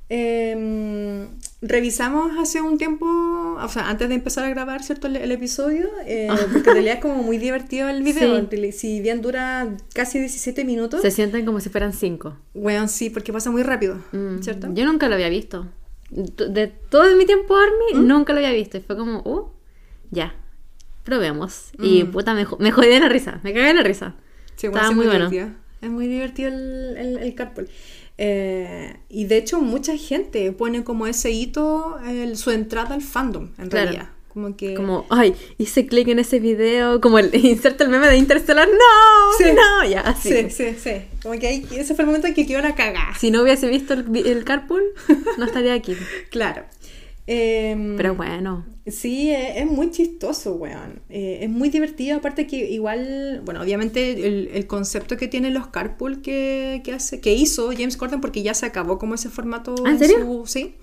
[0.10, 1.28] Em,
[1.62, 5.08] revisamos hace un tiempo, o sea, antes de empezar a grabar, ¿cierto?
[5.08, 8.48] El, el episodio, eh, porque en realidad es como muy divertido el video.
[8.50, 8.72] Sí.
[8.72, 12.38] Si bien dura casi 17 minutos, Se sienten como si fueran cinco.
[12.54, 14.68] bueno, sí, porque pasa muy rápido, Mm, ¿cierto?
[14.74, 15.68] Yo nunca lo había visto.
[16.10, 18.08] De todo mi tiempo Army, ¿Mm?
[18.08, 18.78] nunca lo había visto.
[18.78, 19.50] Y fue como, uh,
[20.12, 20.36] ya,
[21.04, 21.72] probemos.
[21.80, 22.12] Y Mm.
[22.12, 23.40] puta, me, me jodí de la risa.
[23.44, 24.16] Me cagué de la risa.
[24.56, 25.30] Sí, bueno, Estaba muy bueno.
[25.30, 25.58] divertido.
[25.82, 27.70] Es muy divertido el, el, el carpool.
[28.18, 33.50] Eh, y de hecho, mucha gente pone como ese hito el- su entrada al fandom,
[33.60, 33.86] en Claro.
[33.92, 34.10] realidad.
[34.34, 34.74] Como que.
[34.76, 39.38] Como, ay, hice clic en ese video, como el inserta el meme de Interstellar, no,
[39.38, 39.46] Sí.
[39.54, 40.30] no, ya, así.
[40.30, 40.92] Sí, sí, sí.
[41.24, 43.14] Como que ahí- ese fue el momento en que quedó una cagada.
[43.20, 44.84] Si no hubiese visto el, el carpool,
[45.38, 45.96] no estaría aquí.
[46.32, 46.64] Claro.
[47.28, 51.02] Em, Pero bueno, Sí, es, es muy chistoso, weón.
[51.10, 55.68] Eh, es muy divertido, aparte que igual, bueno, obviamente el, el concepto que tienen los
[55.68, 59.76] carpool que, que, hace, que hizo James Corden, porque ya se acabó como ese formato.
[59.86, 60.20] ¿Ah, en serio?
[60.22, 60.76] su- sí.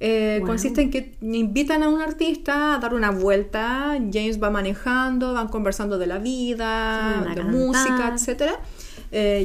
[0.00, 0.46] Eh, Wow.
[0.48, 3.96] Consiste en que invitan a un artista a dar una vuelta.
[4.12, 7.44] James va manejando, van conversando de la vida, de cantar.
[7.54, 8.52] música, etc.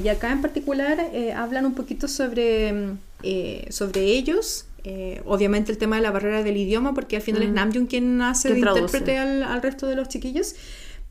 [0.03, 4.65] y acá en particular eh, hablan un poquito sobre, mm, eh, sobre ellos.
[4.85, 7.51] Eh, obviamente el tema de la barrera del idioma, porque al final es.
[7.51, 10.55] Namjoon quien hace de intérprete al, al resto de los chiquillos.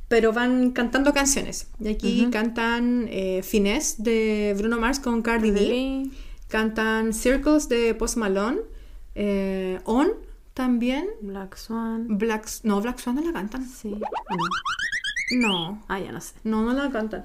[0.09, 1.69] Pero van cantando canciones.
[1.81, 6.11] Y aquí cantan eh, Finesse de Bruno Mars con Cardi B.
[6.49, 8.59] Cantan Circles de Post Malone.
[9.15, 10.11] eh, On
[10.53, 11.07] también.
[11.23, 12.19] Black Swan.
[12.19, 13.67] Black, no, Black Swan no la cantan.
[13.67, 13.89] Sí.
[13.89, 15.49] ¿o no?
[15.49, 16.35] No, Ah, ya no sé.
[16.45, 17.25] no, no la cantan.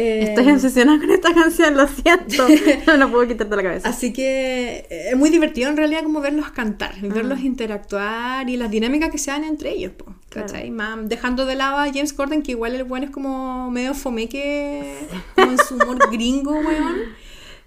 [0.00, 2.46] Eh, Estoy obsesionada con esta canción, lo siento.
[2.86, 3.88] No la puedo quitar de la cabeza.
[3.88, 7.00] Así que eh, es muy divertido en realidad como verlos cantar, Ah.
[7.02, 10.70] verlos interactuar y las dinámicas que se dan entre ellos, po, ¿cachai?
[10.70, 14.94] Más- dejando de lado a James Corden, que igual el bueno es como medio fomeque,
[15.34, 16.96] como en su humor gringo, weón.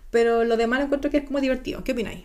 [0.10, 1.84] Pero lo demás lo encuentro que es como divertido.
[1.84, 2.20] ¿Qué opináis?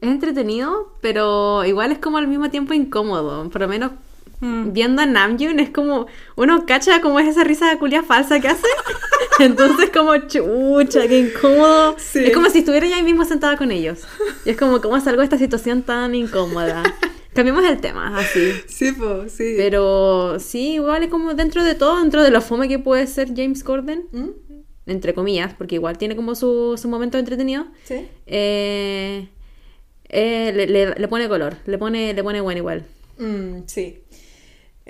[0.00, 3.48] Es entretenido, pero igual es como al mismo tiempo incómodo.
[3.50, 3.92] Por lo menos
[4.40, 4.72] Mm.
[4.72, 8.48] viendo a Namjoon es como uno cacha como es esa risa de culia falsa que
[8.48, 8.66] hace.
[9.38, 11.96] Entonces como chucha, qué incómodo.
[11.98, 12.20] Sí.
[12.24, 14.00] Es como si estuviera ya ahí mismo sentada con ellos.
[14.44, 16.82] Y es como cómo salgo de esta situación tan incómoda.
[17.34, 18.50] Cambiemos el tema, así.
[18.66, 19.54] Sí, pues, sí.
[19.56, 23.28] Pero sí, igual es como dentro de todo, dentro de lo fome que puede ser
[23.36, 24.30] James Corden, ¿Mm?
[24.86, 27.66] entre comillas, porque igual tiene como su, su momento entretenido.
[27.84, 28.08] Sí.
[28.26, 29.28] Eh,
[30.08, 32.84] eh, le, le- le pone color, le pone, le pone bueno igual.
[33.18, 34.02] Mm, sí.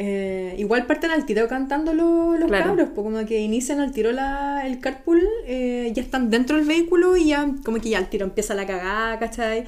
[0.02, 2.64] Eh, igual parten al tiro cantando lo- los Claro.
[2.68, 6.64] cabros, pues como que inician al tiro la, el carpool, eh, ya están dentro del
[6.66, 9.64] vehículo y ya como que ya al tiro empieza la cagada, ¿cachai?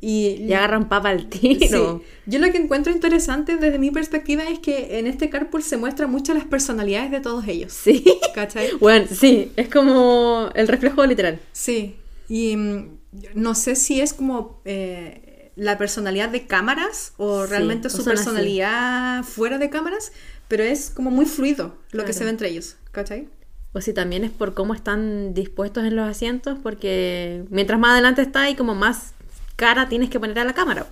[0.00, 1.98] Y, Y agarran papa al tiro.
[2.00, 2.06] Sí.
[2.30, 6.10] Yo lo que encuentro interesante desde mi perspectiva es que en este carpool se muestran
[6.10, 8.04] mucho las personalidades de todos ellos, Sí.
[8.34, 8.68] ¿cachai?
[8.80, 11.38] Bueno, sí, es como el reflejo literal.
[11.52, 11.96] Sí,
[12.28, 12.88] y mm,
[13.34, 15.23] no sé si es como eh,
[15.56, 18.10] la personalidad de cámaras o Sí, realmente o su así.
[18.10, 20.12] personalidad fuera de cámaras,
[20.48, 23.28] pero es como muy fluido lo que se ve entre ellos, ¿cachai?
[23.72, 28.22] O si también es por cómo están dispuestos en los asientos, porque mientras más adelante
[28.22, 29.12] está y como más
[29.56, 30.86] cara tienes que poner a la cámara.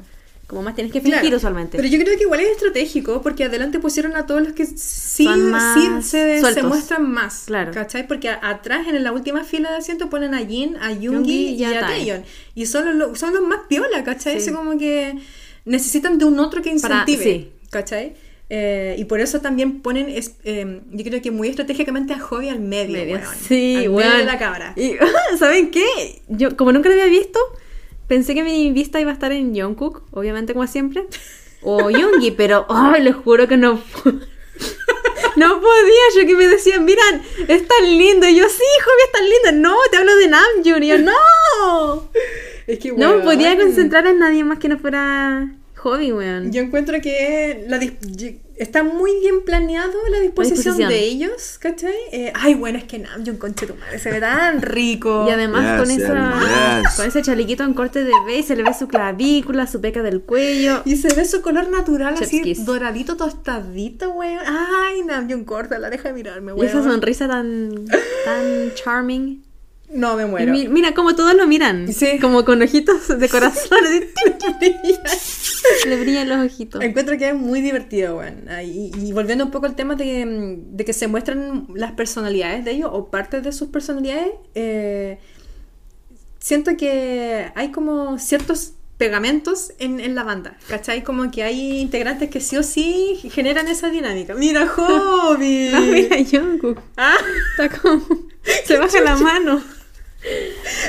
[0.52, 1.78] Como más tienes que fingir Claro, usualmente.
[1.78, 5.26] Pero yo creo que igual es estratégico porque adelante pusieron a todos los que sí,
[6.02, 7.44] se, muestran más.
[7.46, 7.72] Claro.
[7.72, 8.06] ¿Cachai?
[8.06, 11.64] Porque a- atrás, en la última fila de asiento, ponen a Jin, a Yoongi y
[11.64, 11.80] a a.
[11.80, 12.24] Taeyeon.
[12.54, 14.40] Y son los, son los más piola, ¿cachai?
[14.42, 14.52] Sí.
[14.52, 15.16] Como que
[15.64, 17.22] necesitan de un otro que Para- incentive.
[17.24, 17.52] sí.
[17.70, 18.14] ¿Cachai?
[18.50, 22.50] Eh, y por eso también ponen, es- eh, yo creo que muy estratégicamente a Hobby
[22.50, 23.16] al medio, Medio.
[23.16, 23.28] weón.
[23.48, 24.74] Sí, al medio de la cámara.
[24.76, 24.92] Y,
[25.38, 26.20] ¿Saben qué?
[26.28, 27.38] Yo, como nunca lo había visto,
[28.06, 31.04] pensé que mi vista iba a estar en Jungkook, obviamente como siempre,
[31.62, 33.80] o Yoongi, pero ay, les juro que no
[35.36, 38.28] No podía, yo que me decían, miran, es tan lindo.
[38.28, 39.68] Y yo, sí, Hobby es tan lindo.
[39.68, 40.82] No, te hablo de Namjoon.
[40.82, 42.08] Y yo, no.
[42.66, 46.52] Es que, No me podía concentrar en nadie más que no fuera Hobby, weón.
[46.52, 47.78] Yo encuentro que la
[48.62, 50.88] está muy bien planeado la disposición, disposición.
[50.90, 51.94] de ellos, ¿cachai?
[52.12, 55.24] Eh, ay, bueno, es que Namjoon, conche tu madre, se ve tan rico.
[55.28, 56.94] Y además con, Yes, esa, yes.
[56.96, 60.22] con ese chalequito en corte de B, se le ve su clavícula, su peca del
[60.22, 60.82] cuello.
[60.84, 62.64] Y se ve su color natural, Chef's así kiss.
[62.64, 64.40] doradito, tostadito, weón.
[64.46, 66.66] Ay, Namjoon, córtala, deja de mirarme, Y weón.
[66.66, 67.86] esa sonrisa tan,
[68.24, 69.42] tan charming.
[69.94, 70.52] No, me muero.
[70.52, 71.92] mi- mira, como todos lo miran.
[71.92, 72.18] Sí.
[72.20, 73.78] Como con ojitos de corazón.
[75.86, 76.82] le brillan los ojitos.
[76.82, 78.48] Encuentro que es muy divertido, weón.
[78.48, 81.92] Ah, Y, y volviendo un poco al tema de, mm, de que se muestran las
[81.92, 85.18] personalidades de ellos o partes de sus personalidades, eh,
[86.38, 91.02] siento que hay como ciertos pegamentos en, en la banda, ¿cachai?
[91.02, 94.34] Como que hay integrantes que sí o sí generan esa dinámica.
[94.34, 95.70] ¡Mira, Hobby!
[95.74, 96.78] Ah, mira, Jungkook.
[96.96, 97.16] Ah,
[97.58, 98.02] Está como...
[98.64, 99.62] Se baja la mano.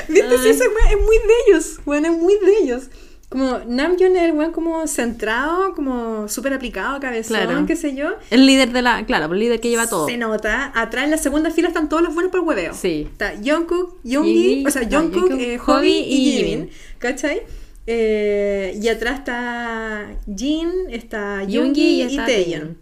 [0.08, 0.34] ¿Viste?
[0.50, 2.84] Ese weón es muy de ellos, weón, es muy de ellos.
[3.28, 7.66] Como Namjoon es el weón como centrado, como súper aplicado, cabezón, Claro.
[7.66, 8.10] qué sé yo.
[8.30, 9.04] El líder de la...
[9.06, 10.06] Claro, el líder que lleva todo.
[10.06, 10.70] Se nota.
[10.74, 12.74] Atrás en la segunda fila están todos los buenos por hueveo.
[12.74, 13.08] Sí.
[13.10, 16.70] Está Jungkook, Yoongi, o sea, no, Jungkook, Jungkook, eh, Hobby y y Jimin.
[16.98, 17.42] ¿Cachai?
[17.86, 22.16] Eh, y atrás está Jin, está Yoongi y y.
[22.16, 22.78] Taeyeon.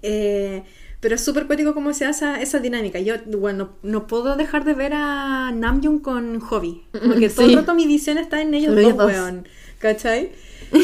[0.00, 0.62] Eh,
[1.00, 2.98] pero es súper cuático cómo se hace esa, esa dinámica.
[2.98, 6.82] Yo, bueno, no puedo dejar de ver a Namjoon con Hobby.
[6.92, 7.52] Porque todo Sí.
[7.52, 9.46] el rato mi visión está en ellos Los dos, weón.
[9.78, 10.30] ¿Cachai?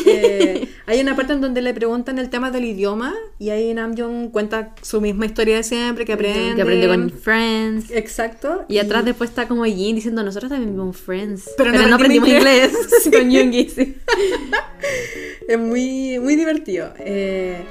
[0.07, 4.31] Eh, hay una parte en donde le preguntan el tema del idioma y ahí Namjoon
[4.31, 6.55] cuenta su misma historia de siempre, que aprende.
[6.55, 7.90] Que aprende con Friends.
[7.90, 8.64] Exacto.
[8.68, 11.50] Y atrás después está como Jin diciendo, nosotros también vimos Friends.
[11.59, 12.72] Pero Pero, no no aprendimos aprendimos inglés".
[12.72, 13.03] inglés.
[13.03, 13.11] Sí.
[13.11, 13.96] Con Yoongi, sí.
[15.48, 16.92] Es muy, muy divertido.
[17.00, 17.62] Eh,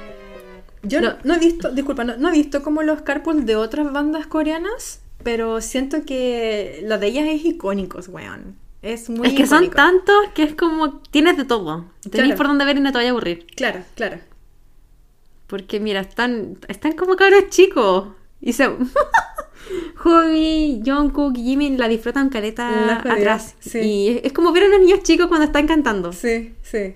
[0.86, 1.34] yo no.
[1.34, 5.60] He visto, disculpa, no, no he visto como los carpools de otras bandas coreanas, pero
[5.60, 8.56] siento que lo de ellas es icónicos, weón.
[8.82, 11.86] Es muy Es que son tantos que es como tienes de todo.
[12.02, 12.36] Tenés Claro.
[12.36, 13.46] por dónde ver y no te vaya a aburrir.
[13.56, 14.18] Claro, claro.
[15.46, 18.08] Porque mira, están, están como cabros chicos.
[18.42, 18.68] Y se.
[19.96, 23.54] Hobby, Jungkook, Jimin la disfrutan caleta atrás.
[23.60, 23.78] sí.
[23.78, 26.12] Y es, es como ver a los niños chicos cuando están cantando.
[26.12, 26.94] Sí, sí.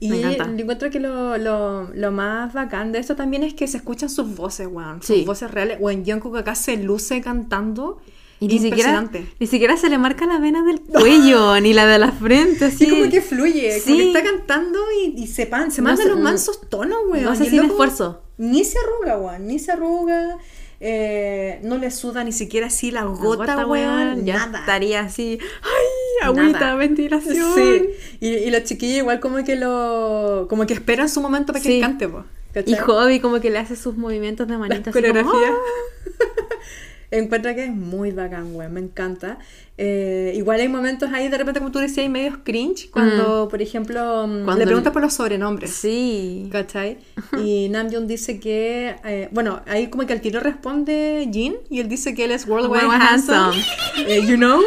[0.00, 3.76] Y Me encuentro que lo, lo, lo más bacán de esto también es que se
[3.76, 5.02] escuchan sus voces, weón.
[5.02, 5.16] Sí.
[5.18, 5.78] Sus voces reales.
[5.80, 7.98] Weón, Jungkook acá se luce cantando.
[8.40, 11.98] Y ni siquiera, ni siquiera se le marca la vena del cuello, ni la de
[12.00, 12.86] la frente, así.
[12.86, 14.08] Sí, como que fluye, como que Sí.
[14.08, 17.22] está cantando y, y se, pan, se No manda se- los mansos tonos, weón.
[17.22, 18.22] no hace Y sin loco esfuerzo.
[18.38, 20.38] Ni se arruga, weón, ni se arruga.
[20.84, 24.24] Eh, no le suda ni siquiera así la La gota, weón.
[24.24, 24.58] ya nada.
[24.60, 25.38] estaría así.
[25.62, 26.26] ¡Ay!
[26.28, 26.74] Agüita, Nada.
[26.74, 27.54] ventilación.
[27.54, 27.90] Sí.
[28.20, 30.46] Y, y los chiquillos igual como que lo...
[30.48, 31.80] Como que esperan su momento para que Sí.
[31.80, 32.24] cante, po.
[32.66, 34.90] Y Hobby como que le hace sus movimientos de Las manita.
[34.90, 35.52] como, coreografías.
[35.52, 36.32] ¡ah!
[37.10, 39.38] Encuentro que es muy bacán, güey, me encanta.
[39.84, 44.28] Eh, igual hay momentos ahí, de repente, como tú decías, medios cringe, cuando, por ejemplo,
[44.28, 45.72] mm, Cuando le preguntas por los sobrenombres.
[45.72, 46.48] Sí.
[46.52, 46.98] ¿Cachai?
[47.44, 51.88] Y Namjoon dice que, eh, bueno, ahí como que al tiro responde Jin y él
[51.88, 53.64] dice que él es worldwide handsome, handsome.
[54.06, 54.60] eh, you know.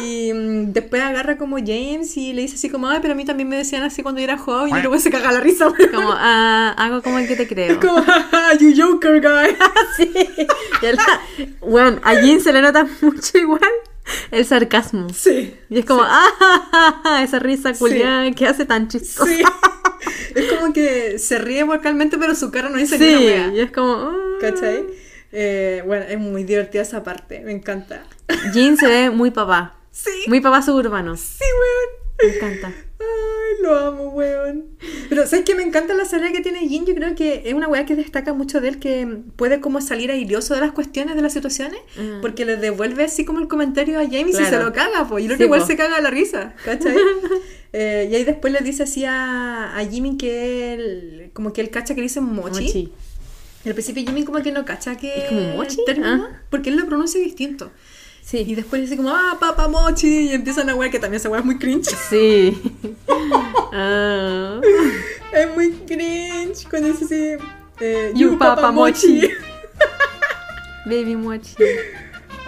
[0.00, 3.26] Y mm, después agarra como James y le dice así como, ay, pero a mí
[3.26, 5.66] también me decían así cuando yo era joven y luego se caga la risa.
[5.92, 7.78] Como, ah, hago como el que te creo.
[7.80, 9.54] como, "Jaja, you joker guy.
[9.98, 10.10] sí.
[11.60, 13.60] Bueno, a Jin se le nota mucho igual
[14.30, 15.08] el sarcasmo.
[15.10, 15.56] sí.
[15.68, 19.30] Y es como, ah, esa risa culiada que hace tan chistosa.
[19.30, 19.42] Sí.
[20.34, 23.60] es como que se ríe vocalmente, pero su cara no dice Sí, ni una y
[23.60, 24.16] es como, ah.
[24.40, 24.84] ¿Cachai?
[25.32, 28.04] Eh, bueno, es muy divertida esa parte, me encanta.
[28.52, 29.74] Jin se ve muy papá.
[29.90, 31.16] Sí, Muy papá suburbano.
[31.16, 32.06] sí, weón.
[32.30, 32.68] Me encanta.
[33.00, 33.06] Ay,
[33.62, 34.66] lo amo, weón.
[35.08, 35.54] Pero ¿sabes qué?
[35.54, 36.86] Me encanta la salida que tiene Jin.
[36.86, 40.10] Yo creo que es una weá que destaca mucho de él, que puede como salir
[40.10, 42.20] airioso de las cuestiones, de las situaciones, Mm.
[42.20, 44.58] porque le devuelve así como el comentario a James y Claro.
[44.58, 45.22] se lo caga, pues.
[45.22, 45.66] Y el otro Sí, igual po.
[45.66, 46.94] se caga la risa, ¿cachai?
[47.78, 51.68] Eh, y ahí después le dice así a, a Jimmy que él, como que él
[51.68, 52.64] cacha que le dicen mochi.
[52.64, 52.92] Mochi.
[53.64, 55.80] Y al principio Jimmy como que no cacha que ¿Es como mochi?
[55.80, 56.42] el término, Ah.
[56.48, 57.70] porque él lo pronuncia distinto.
[58.32, 58.54] Y Sí.
[58.56, 61.46] después dice como, ah, papá mochi, y empiezan a weá que también esa weá es
[61.46, 61.86] muy cringe.
[62.10, 62.60] Sí.
[63.78, 64.60] Ah.
[65.32, 67.44] Es muy cringe cuando dice así,
[67.80, 69.16] eh, You you, papa mochi.
[69.16, 69.30] mochi.
[70.86, 71.54] Baby Mochi.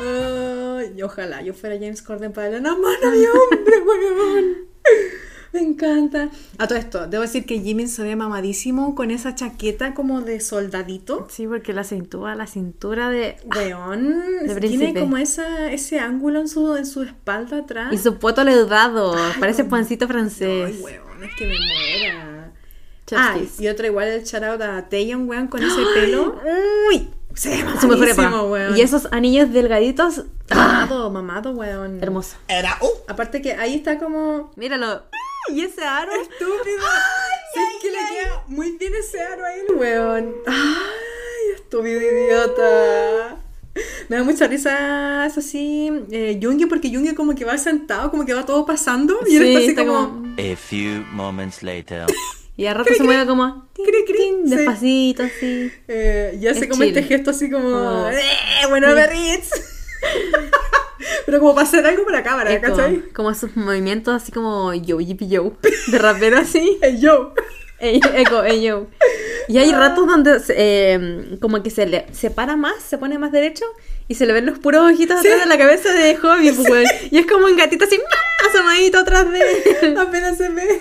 [0.01, 4.57] Ay, ojalá yo fuera James Corden para una mano de hombre, weón.
[5.53, 6.29] Me encanta.
[6.59, 10.41] A todo esto, debo decir que Jimmy se ve mamadísimo con esa chaqueta como de
[10.41, 11.27] soldadito.
[11.31, 13.37] Sí, porque la cintura, la cintura de...
[13.57, 17.93] Weón, De tiene como esa, ese ángulo en su, en su espalda atrás.
[17.93, 19.15] Y su poto leudado.
[19.41, 19.71] Parece no.
[19.71, 20.75] pancito francés.
[20.75, 22.53] Ay, weón, es que me muera.
[23.17, 26.41] Ah, y otro igual el shout out a Taeyeon, weón, con ese pelo.
[26.91, 27.09] Uy.
[27.35, 28.23] Se ve Su mejor época.
[28.23, 28.77] mamadísimo, weón.
[28.77, 30.25] Y esos anillos delgaditos.
[30.51, 32.03] Mamado, mamado, weón.
[32.03, 32.37] Hermoso.
[33.07, 34.51] Aparte que ahí está como...
[34.57, 35.03] Míralo.
[35.55, 36.13] Y ese aro.
[36.13, 36.79] Estúpido.
[37.55, 40.35] Sí, que le queda muy bien ese aro a él, weón.
[40.47, 43.37] Ay, estúpido idiota.
[44.09, 48.27] Me da mucha risa, eso sí, eh, Jungi, porque Jungi como que va sentado, como
[48.27, 49.21] que va todo pasando.
[49.27, 50.09] Y él Sí, está así está como...
[50.09, 52.07] como- A few moments later.
[52.57, 53.69] Y a rato se mueve como.
[53.73, 54.57] tin, Cri, cri, tin, sí.
[54.57, 55.71] Despacito, así.
[55.87, 57.69] Eh, y hace Es como este gesto así como...
[57.69, 58.11] Oh.
[58.11, 58.21] ¡Eh,
[58.69, 59.49] bueno, Berritz!
[61.27, 63.03] Pero como para hacer algo para cámara, Es ¿cachai?
[63.15, 65.53] como sus movimientos así como yo, yippee yo.
[65.89, 66.79] De rapero así.
[66.83, 67.35] Hey, yo.
[67.81, 68.87] Ey, eco, ey, yo.
[69.47, 73.31] Y hay ratos donde eh, como que se le se para más, se pone más
[73.31, 73.65] derecho
[74.09, 76.89] y se le ven los puros ojitos atrás de la cabeza de Hobby, pues.
[77.13, 78.49] Y es como un gatito así, ¡ah!
[78.49, 79.41] asomadito atrás de
[79.83, 79.97] él.
[79.97, 80.81] Apenas se ve.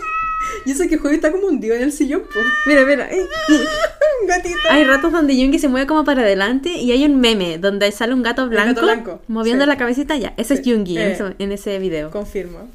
[0.65, 2.39] Y eso que Joey está como hundido en el sillón, po.
[2.65, 3.09] Mira, mira.
[3.11, 3.21] eh,
[4.21, 4.57] Un gatito.
[4.69, 8.13] Hay ratos donde Jungi se mueve como para adelante y hay un meme donde sale
[8.13, 9.69] un gato blanco, blanco, moviendo sí.
[9.69, 10.33] la cabecita ya.
[10.37, 10.71] Ese es Sí.
[10.73, 11.11] Jungi en, Eh.
[11.13, 12.09] eso- en ese video.
[12.11, 12.67] Confirmo.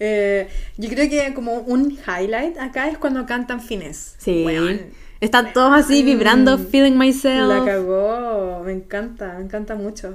[0.00, 4.14] Eh, yo creo que como un highlight acá es cuando cantan finés.
[4.18, 4.44] Sí.
[4.46, 4.80] Weón,
[5.20, 7.48] Están todos así vibrando, feeling myself.
[7.48, 8.62] la cagó.
[8.64, 10.14] Me encanta, me encanta mucho.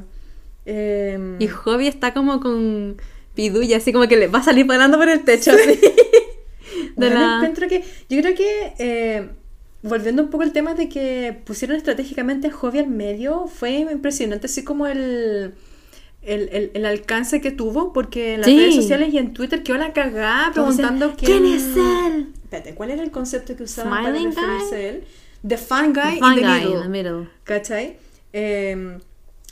[0.66, 2.96] Eh, Y Hobby está como con
[3.36, 5.52] pidulla, así como que le va a salir volando por el techo.
[5.52, 5.78] así.
[6.96, 9.30] De la- encuentro que, yo creo que eh,
[9.82, 14.48] volviendo un poco al tema de que pusieron estratégicamente a Hobby al medio, fue impresionante,
[14.48, 15.54] así como el,
[16.22, 18.58] el, el- el alcance que tuvo, porque en las Sí.
[18.58, 22.28] redes sociales y en Twitter quedó la cagada preguntando decían, ¿Quién es él?
[22.44, 24.84] Espérate, ¿cuál era el concepto que usaban Smiling para referirse guy?
[24.86, 25.04] a él?
[25.46, 26.76] The fun guy, Fun in the guy middle.
[26.78, 27.28] in the middle.
[27.44, 27.98] ¿Cachai?
[28.32, 28.98] Eh,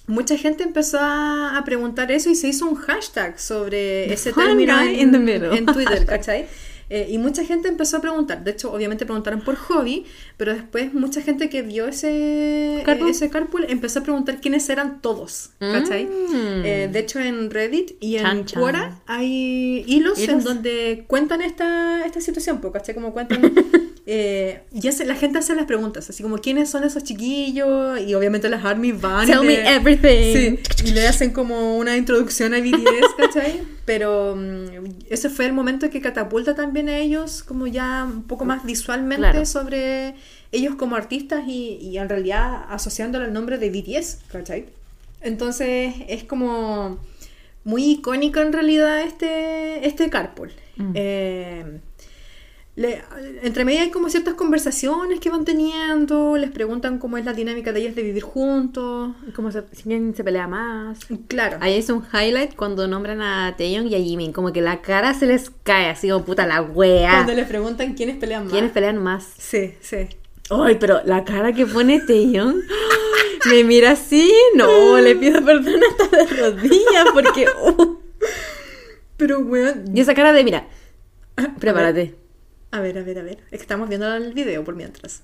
[0.07, 4.45] mucha gente empezó a, a preguntar eso y se hizo un hashtag sobre ese fun
[4.45, 5.57] término en, in the middle.
[5.57, 6.45] en Twitter, ¿cachai?
[6.93, 8.43] Eh, y mucha gente empezó a preguntar.
[8.43, 13.07] De hecho, obviamente preguntaron por hobby, pero después mucha gente que vio ese Carpool.
[13.07, 15.51] eh, ese carpool empezó a preguntar quiénes eran todos.
[15.59, 16.03] ¿Cachai?
[16.03, 16.65] Mm.
[16.65, 18.61] Eh, de hecho, en Reddit y en Chan, chan.
[18.61, 22.93] Quora hay hilos, en donde cuentan esta, esta situación, ¿cachai?
[22.93, 23.39] Como cuentan.
[24.13, 28.13] eh, y hace- la gente hace las preguntas, así como quiénes son esos chiquillos, y
[28.13, 29.23] obviamente las armies van.
[29.27, 30.33] y Tell me le- everything.
[30.33, 33.61] Sí, y le hacen como una introducción a BTS, ¿cachai?
[33.85, 38.43] Pero mm, ese fue el momento que catapulta también a ellos como ya un poco
[38.43, 39.45] más visualmente Claro.
[39.45, 40.15] sobre
[40.51, 44.65] ellos como artistas y, y en realidad asociándolo al nombre de BTS, ¿cachai?
[45.21, 46.99] Entonces es como
[47.63, 50.51] muy icónico en realidad este, este carpool.
[50.77, 50.91] Mm.
[50.95, 51.65] Eh,
[52.75, 53.01] le-
[53.43, 57.73] entre medio hay como ciertas conversaciones que van teniendo, les preguntan cómo es la dinámica
[57.73, 59.11] de ellos de vivir juntos.
[59.35, 60.99] Como se, quién se pelea más.
[61.27, 61.57] Claro.
[61.59, 64.31] Ahí es un highlight cuando nombran a Taeyong y a Jimin.
[64.31, 67.11] Como que la cara se les cae, así como puta la wea.
[67.11, 68.51] Cuando les preguntan quiénes pelean más.
[68.53, 69.27] ¿Quiénes pelean más?
[69.37, 70.07] Sí, sí.
[70.49, 72.55] Ay, pero la cara que pone Taeyong
[73.49, 74.31] me mira así.
[74.55, 77.45] No, le pido perdón hasta las rodillas porque.
[77.77, 77.97] uh.
[79.17, 79.85] Pero, weón.
[79.95, 80.67] Y esa cara de, mira,
[81.59, 82.15] prepárate.
[82.71, 83.37] A ver, a ver, a ver.
[83.51, 85.21] Es que estamos viendo el video por mientras.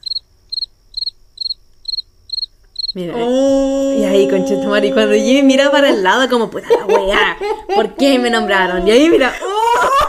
[2.94, 3.14] Mira.
[3.16, 3.94] Oh.
[3.98, 7.38] Y ahí, conchetumare, y cuando Jimmy mira para el lado, como puta la wea,
[7.76, 8.88] ¿por qué me nombraron?
[8.88, 10.08] Y ahí mira, ¡oh!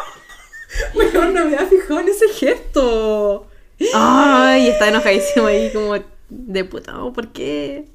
[0.94, 3.46] Weón, no me había fijado en ese gesto.
[3.94, 5.94] Ay, está enojadísimo ahí, como
[6.28, 7.86] de puta, oh, ¿por qué?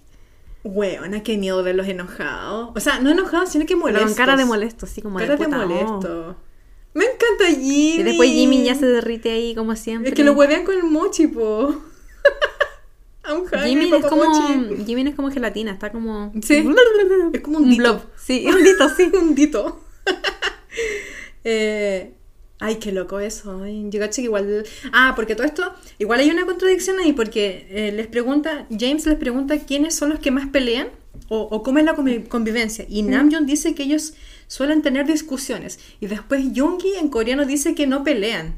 [0.63, 2.69] Weona, qué miedo verlos enojados.
[2.75, 4.06] O sea, no enojados, sino que Pero molestos.
[4.12, 5.67] con cara de molesto, así como Cara de de puta, oh.
[5.67, 6.36] molesto.
[6.93, 7.95] Me encanta Jimmy.
[7.99, 10.10] Y después Jimmy ya se derrite ahí, como siempre.
[10.10, 11.75] Es que lo huevean con el mochi, po.
[13.65, 14.84] Jimmy es como mochi.
[14.86, 16.63] Jimmy es como gelatina, está como Sí.
[17.34, 17.82] Es como un un dito.
[17.84, 18.01] blob.
[18.17, 19.12] Sí, un dito, sí.
[19.13, 19.79] un dito.
[21.43, 22.13] Eh,
[22.65, 23.62] ay, qué loco eso.
[23.63, 24.63] Ay, Yo que igual.
[24.91, 25.73] Ah, porque todo esto.
[25.99, 28.65] Igual hay una contradicción ahí, porque eh, les pregunta.
[28.69, 30.88] James les pregunta quiénes son los que más pelean
[31.30, 32.86] o, o cómo es la convi- convivencia.
[32.89, 34.13] Y Namjoon dice que ellos
[34.47, 35.80] suelen tener discusiones.
[35.99, 38.56] Y después Yoongi en coreano dice que no pelean.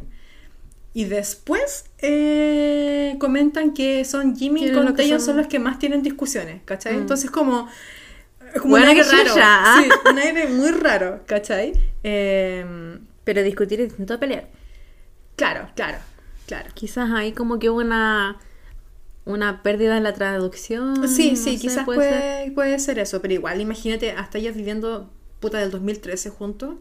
[0.93, 5.25] Y después eh, comentan que son Jimmy y ¿Quiénes lo que Taeyong son?
[5.27, 6.93] son los que más tienen discusiones, ¿cachai?
[6.95, 6.99] Mm.
[7.01, 7.67] Entonces como...
[8.61, 9.33] como Bueno, un aire que raro.
[9.41, 9.81] ¿ah?
[9.83, 11.73] Sí, un aire muy raro, ¿cachai?
[12.03, 12.63] Eh,
[13.25, 14.47] Pero discutir es distinto a pelear.
[15.35, 15.97] claro, claro,
[16.47, 16.69] claro.
[16.73, 18.37] Quizás hay como que una
[19.25, 20.95] una pérdida en la traducción.
[21.09, 22.53] Sí, no sí, sé, quizás puede puede, ser.
[22.53, 25.09] puede ser eso, pero igual imagínate hasta ellos viviendo
[25.41, 26.75] puta del 2013 juntos.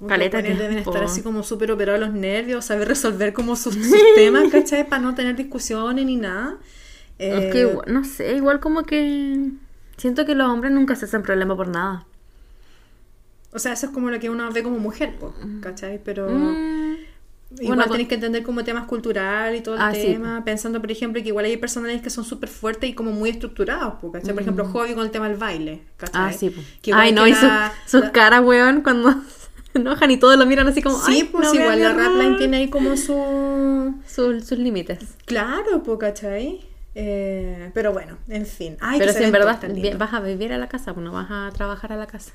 [0.00, 3.74] Que Caleta buenos deben estar así como súper operados los nervios, saber resolver como sus,
[3.74, 4.88] sus temas, ¿cachai?
[4.88, 6.56] Para no tener discusiones ni nada.
[7.18, 9.50] Es Eh, que igual- no sé, igual como que
[9.98, 12.06] siento que los hombres nunca se hacen problema por nada.
[13.54, 16.00] O sea, eso es como lo que uno ve como mujer, po, ¿cachai?
[16.04, 16.94] Pero Mm,
[17.60, 20.42] igual bueno, con- tenés que entender como temas cultural y todo el Ah, sí, tema.
[20.44, 23.94] Pensando, por ejemplo, que igual hay personajes que son súper fuertes y como muy estructurados,
[24.00, 24.32] po, ¿cachai?
[24.32, 26.20] Por ejemplo, Hobby con el tema del baile, ¿cachai?
[26.22, 26.24] Mm.
[26.26, 26.50] Ah, sí.
[26.50, 26.60] po.
[26.82, 29.10] Que Ay, no, que y su- la- sus caras, weón, cuando
[29.72, 30.98] se enojan y todos lo miran así como.
[30.98, 31.92] Sí, Ay, pues no igual la.
[31.92, 33.94] Rapline tiene ahí como su...
[34.06, 34.98] Su- sus límites.
[35.26, 36.60] Claro, po, ¿cachai?
[36.96, 38.76] Eh, pero bueno, en fin.
[38.80, 39.58] Ay, Pero si en verdad
[39.98, 42.32] vas a vivir a la casa, pues no vas a trabajar a la casa.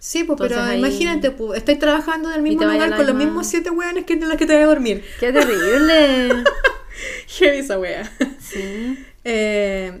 [0.00, 3.46] Sí, pues, pero ahí- imagínate, pues, estáis trabajando en el mismo lugar con los mismos
[3.46, 5.04] siete hueones que en las que te vas a dormir.
[5.20, 6.44] ¡Qué terrible!
[7.38, 8.10] Heavy esa wea.
[8.40, 9.04] sí.
[9.30, 10.00] Eh,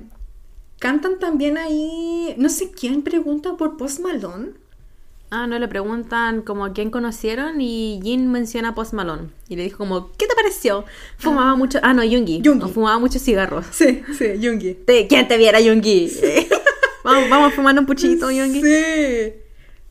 [0.78, 2.34] cantan también ahí.
[2.38, 4.52] No sé quién pregunta por Post Malone.
[5.30, 9.28] Ah, no, le preguntan como a quién conocieron y Jin menciona a Post Malone.
[9.48, 10.86] Y le dijo como, ¿qué te pareció?
[11.18, 11.78] Fumaba mucho...
[11.82, 12.40] Ah, no, Yoongi.
[12.40, 12.64] Yoongi.
[12.64, 13.66] O fumaba muchos cigarros.
[13.70, 14.74] Sí, sí, Yoongi.
[14.86, 16.10] Te- ¿Quién te viera, Yoongi?
[17.04, 18.62] vamos, vamos a fumar un puchito, Yoongi.
[18.62, 19.32] Sí.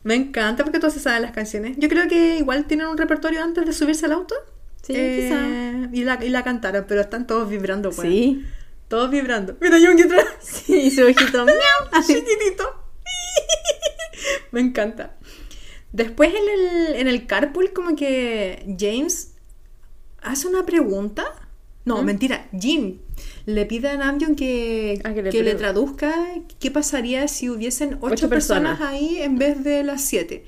[0.04, 1.76] Me encanta porque todos se saben las canciones.
[1.78, 4.34] Yo creo que igual tienen un repertorio antes de subirse al auto.
[4.82, 8.02] Sí, Eh, Y la, y la cantaron, pero están todos vibrando, weón.
[8.10, 8.44] Sí.
[8.88, 9.56] Todos vibrando.
[9.60, 10.24] Mira, Yoongi atrás.
[10.40, 11.44] Sí, su ojito.
[11.44, 12.02] miau.
[12.06, 12.84] Chiquitito.
[14.52, 15.14] Me encanta.
[15.92, 19.34] Después en el, en el carpool, como que James
[20.22, 21.24] hace una pregunta.
[21.84, 22.04] No, ¿Mm?
[22.06, 22.48] mentira.
[22.58, 22.98] Jim
[23.48, 26.14] le pide a Namjoon que, Ah, que le que le pre- traduzca
[26.60, 28.76] qué pasaría si hubiesen ocho, Ocho personas.
[28.78, 28.80] personas.
[28.92, 30.44] ahí en vez de las siete.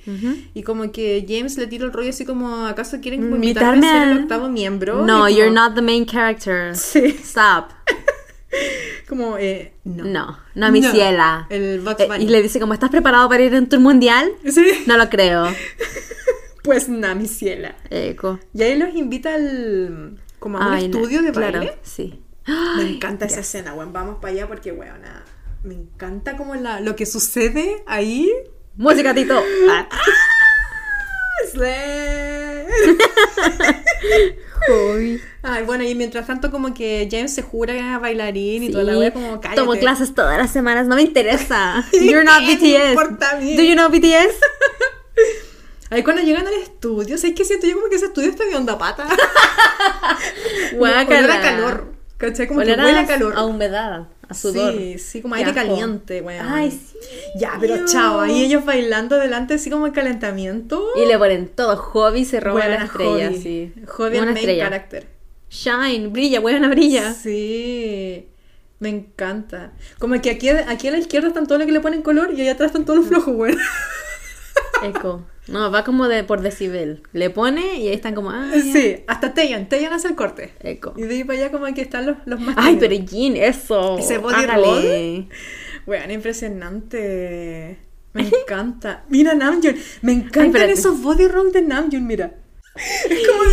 [0.53, 3.99] Y como que James le tira el rollo así como, ¿acaso quieren como Invitarme invitarme
[3.99, 5.07] a ser el octavo miembro?
[5.07, 6.77] No, como- you're not the main character.
[6.77, 7.71] Sí, Stop.
[9.09, 10.05] como, eh, no.
[10.05, 10.91] No, no, mi No.
[10.93, 11.47] ciela.
[11.51, 14.31] El Bugs Eh, y le dice como, ¿estás preparado para ir en tour mundial?
[14.47, 15.47] Sí, No lo creo.
[16.65, 17.77] pues nada, mi ciela.
[17.89, 18.39] Eco.
[18.53, 21.75] Y ahí los invita al como a un Ay, no, estudio de claro, baile.
[21.83, 22.21] Sí.
[22.47, 23.93] Me encanta esa escena, weón.
[23.93, 25.03] Vamos para allá porque, weón,
[25.63, 28.33] me encanta como la, lo que sucede ahí.
[28.77, 29.43] Música, Tito.
[29.69, 29.89] Ah.
[35.43, 39.13] Ay, bueno, y mientras tanto como que James se jura bailarín y toda la wea
[39.13, 39.61] como cállate.
[39.61, 41.85] Tomo clases todas las semanas, no me interesa.
[41.93, 42.91] You're not ¿Qué me BTS.
[42.91, 43.39] importa?
[43.39, 44.37] Do you know BTS?
[45.91, 48.55] Ay, cuando llegan al estudio, ¿sabes qué siento yo como que ese estudio está de
[48.55, 49.09] onda pata?
[50.75, 51.41] Guácala.
[51.41, 52.00] Calor.
[52.21, 52.47] ¿Cachai?
[52.47, 53.33] Como Olor que huele a calor.
[53.35, 54.75] a humedad, a sudor.
[54.77, 55.69] Sí, sí, como Qué aire asco.
[55.75, 56.47] caliente, weón.
[56.47, 56.99] Ay, sí.
[57.37, 60.87] Ya, pero chao, ahí ellos bailando delante así como el calentamiento.
[60.97, 61.77] Y le ponen todo.
[61.79, 63.41] Hobby se roba la estrella, Hobby.
[63.43, 63.73] sí.
[63.89, 65.07] Hobby Una main character.
[65.49, 67.13] Shine, brilla, buena brilla.
[67.15, 68.29] Sí.
[68.81, 69.73] Me encanta.
[69.99, 72.41] Como que aquí, aquí a la izquierda están todos los que le ponen color y
[72.43, 73.59] allá atrás están todos los flojos, weón.
[74.83, 75.25] Eco.
[75.51, 77.03] No, va como de por decibel.
[77.13, 78.51] Le pone y ahí están como, ah.
[78.53, 79.69] Sí, hasta Teyan.
[79.69, 80.53] Teyan hace el corte.
[80.61, 80.95] Eco.
[80.97, 82.95] Y de ahí para allá como que están los, los más Ay, pero.
[82.95, 83.99] Jean, eso.
[83.99, 85.29] Ese body hágale.
[85.87, 87.79] Weón, impresionante.
[88.13, 89.05] Me encanta.
[89.09, 89.77] Mira Namjoon.
[90.03, 90.73] Me encantan espérate.
[90.73, 92.35] esos body roll de Namjoon, mira.
[93.09, 93.43] Es como...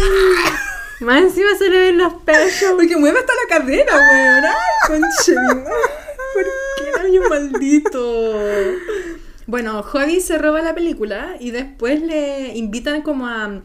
[1.00, 2.74] Más encima se le ven los pechos.
[2.76, 4.46] Porque mueve hasta la cadera, weón.
[4.46, 5.34] Ay, conche.
[6.34, 8.34] ¿Por qué Namjoon maldito?
[9.48, 13.62] Bueno, Hobby se roba la película y después le invitan como a,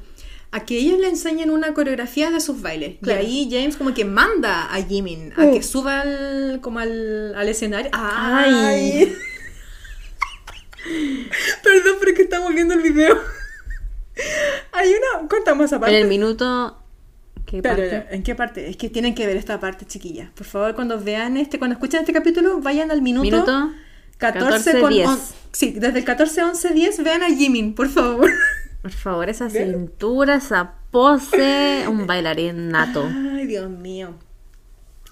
[0.53, 2.99] a que ellos le enseñen una coreografía de sus bailes.
[3.03, 3.21] Claro.
[3.23, 7.49] Y ahí James como que manda a Jimin a que suba al, como al, al
[7.49, 7.91] escenario.
[7.93, 8.55] ¡Ay!
[8.55, 9.17] Ay.
[11.63, 13.17] Perdón, pero es que estamos viendo el video.
[14.73, 15.29] Hay una...
[15.29, 16.01] Contamos esa En parte.
[16.01, 16.79] el minuto.
[17.47, 18.07] ¿Qué Pero?
[18.11, 18.71] ¿en qué parte?
[18.71, 20.31] Es que tienen que ver esta parte, chiquillas.
[20.31, 23.73] Por favor, cuando vean este, cuando escuchen este capítulo, vayan al minuto, Minuto
[24.23, 25.09] 14, 14, con 10.
[25.09, 25.19] on-
[25.53, 28.31] Sí, desde el 14, 11, 10, vean a Jimin, por favor.
[28.81, 33.07] Por favor, esa cintura, esa pose, un bailarín nato.
[33.35, 34.15] Ay, Dios mío.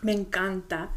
[0.02, 0.88] Me encanta.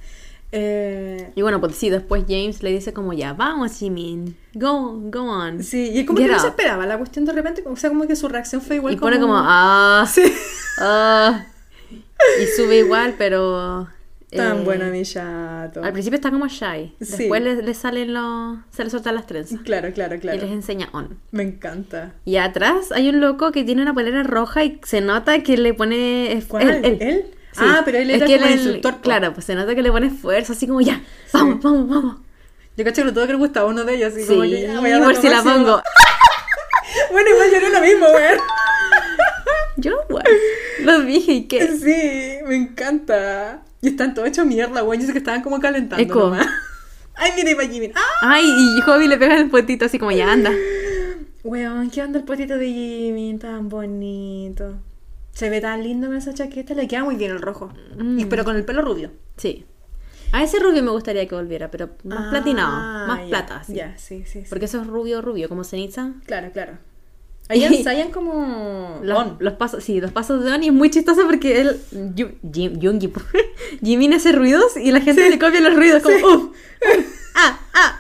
[0.56, 5.24] Eh, Y bueno, pues sí, después James le dice como ya, vamos Jimin, go, go
[5.24, 5.64] on.
[5.64, 8.06] sí, y como Get que no se esperaba la cuestión de repente, o sea, como
[8.08, 10.08] que su reacción fue igual Y pone como, ah,
[10.80, 11.46] ah.
[12.42, 13.88] Y sube igual, pero...
[14.36, 15.84] Tan eh, bueno mi chato.
[15.84, 16.94] Al principio está como shy.
[17.02, 17.18] Sí.
[17.18, 18.58] Después le, le salen los...
[18.72, 19.60] Se le sueltan las trenzas.
[19.62, 20.48] Claro, claro, Y les claro.
[20.48, 21.20] enseña on.
[21.32, 22.14] Me encanta.
[22.26, 25.74] Y atrás hay un loco que tiene una polera roja y se nota que le
[25.74, 26.44] pone...
[26.48, 26.70] ¿Cuál?
[26.70, 26.98] Él, él.
[27.02, 27.26] ¿Él?
[27.52, 27.60] Sí.
[27.64, 29.02] Ah, pero él Es era que como el instructor.
[29.02, 32.18] Claro, pues se nota que le pone esfuerzo, así como ya, vamos, vamos, vamos.
[32.76, 34.80] Yo cacho que lo todo que le gustaba uno de ellos, así Sí, como ya
[34.80, 35.82] voy a dar por lo si la pongo.
[37.12, 38.38] Bueno, igual yo no lo mismo, weón.
[39.78, 40.30] Yo, bueno,
[40.84, 41.68] lo dije y qué.
[41.68, 43.62] Sí, me encanta.
[43.84, 45.00] Y están todos hechos mierda, weón.
[45.02, 46.20] Yo sé que estaban como calentando Eco.
[46.22, 46.48] nomás.
[47.16, 47.92] Ay, mira, iba Jimin.
[47.94, 48.02] ¡Ah!
[48.22, 50.52] Ay, y Hobby le pega el puentito así como ya anda.
[51.44, 53.38] Weón, ¿qué onda el potito de Jimin?
[53.38, 54.80] Tan bonito.
[55.34, 56.74] Se ve tan lindo con esa chaqueta.
[56.74, 57.72] Le queda muy bien el rojo.
[57.98, 58.20] Mm.
[58.20, 59.12] Y, pero con el pelo rubio.
[59.38, 59.66] Sí.
[60.32, 63.62] A ese rubio me gustaría que volviera, pero más Ah, platinado, más plata.
[63.68, 64.48] Ya, sí, sí, sí.
[64.50, 66.14] Porque eso es rubio, rubio, como ceniza.
[66.26, 66.78] Claro, claro.
[67.50, 69.00] Ahí ensayan como...
[69.04, 69.38] Los, on.
[69.40, 71.80] los pasos, sí, los pasos de Oni es muy chistoso porque él,
[72.16, 72.80] Jim,
[73.84, 76.54] Jimin hace ruidos y la gente le copia los ruidos como, "Uf, uf,
[77.36, 78.00] ah, ah.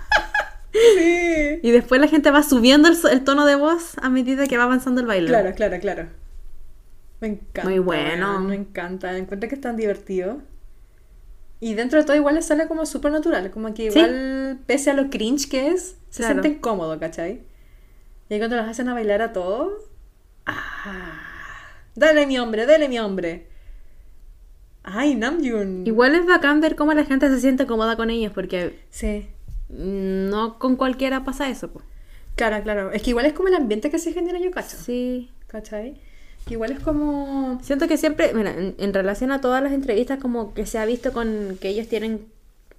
[0.72, 1.60] Sí.
[1.62, 5.02] Y después la gente va subiendo el, tono de voz a medida que va avanzando
[5.02, 5.28] el baile.
[5.28, 6.08] Claro, claro, claro.
[7.22, 7.64] Me encanta.
[7.66, 8.40] Muy bueno.
[8.40, 9.16] Me encanta.
[9.16, 10.40] Encuentro que es tan divertido.
[11.60, 13.52] Y dentro de todo igual le sale como súper natural.
[13.52, 14.00] Como que Sí.
[14.00, 16.42] igual, pese a lo cringe que es, se Claro.
[16.42, 17.42] sienten cómodos, ¿cachai?
[18.34, 19.74] Y cuando los hacen a bailar a todos...
[20.46, 21.20] ¡Ah!
[21.96, 23.48] Dale mi hombre, dale mi hombre.
[24.84, 25.86] Ay, Namjoon.
[25.88, 29.28] Igual es bacán ver cómo la gente se siente cómoda con ellos porque Sí.
[29.70, 31.70] no con cualquiera pasa eso.
[31.72, 31.82] po.
[32.36, 32.92] Claro, claro.
[32.92, 34.76] Es que igual es como el ambiente que se genera, yo cacho.
[34.78, 35.30] Sí.
[35.48, 36.02] ¿Cachai?
[36.48, 37.60] Que igual es como...
[37.62, 40.86] Siento que siempre, mira, en, en relación a todas las entrevistas, como que se ha
[40.86, 42.26] visto con que ellos tienen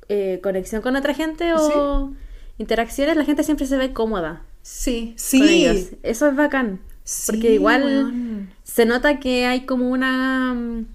[0.09, 2.13] eh, conexión con otra gente o
[2.59, 5.43] interacciones, la gente siempre se ve cómoda Sí, con sí.
[5.67, 5.89] ellos.
[6.03, 6.81] Eso es bacán.
[7.05, 10.55] Sí, porque igual se nota que hay como una...
[10.55, 10.87] mm,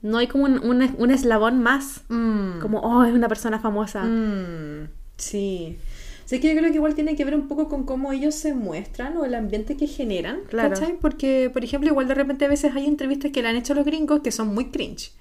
[0.00, 2.02] No hay como un, un- un eslabón más.
[2.08, 2.60] Mm.
[2.60, 4.02] Como, oh, es una persona famosa.
[4.04, 5.76] Mm, sí.
[6.24, 8.54] Sé que yo creo que igual tiene que ver un poco con cómo ellos se
[8.54, 10.70] muestran o el ambiente que generan, Claro.
[10.70, 10.96] ¿cachai?
[11.00, 13.76] Porque, por ejemplo, igual de repente a veces hay entrevistas que le han hecho a
[13.76, 15.12] los gringos que son muy cringe.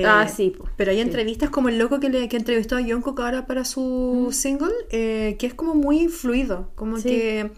[0.00, 0.68] Eh, Ah, sí, po.
[0.76, 1.02] Pero hay Sí.
[1.02, 5.36] entrevistas como el loco que, le, que entrevistó a Jungkook ahora para su single, eh,
[5.38, 7.08] que es como muy fluido, como Sí.
[7.08, 7.50] que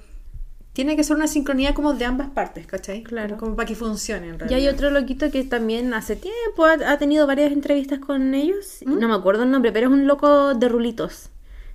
[0.72, 3.04] tiene que ser una sincronía como de ambas partes, ¿cachai?
[3.04, 3.36] Claro.
[3.36, 4.58] Como para que funcione en Y realidad.
[4.58, 8.78] hay otro loquito que también hace tiempo ha, ha tenido varias entrevistas con ellos.
[8.84, 11.30] No me acuerdo el nombre, pero es un loco de rulitos.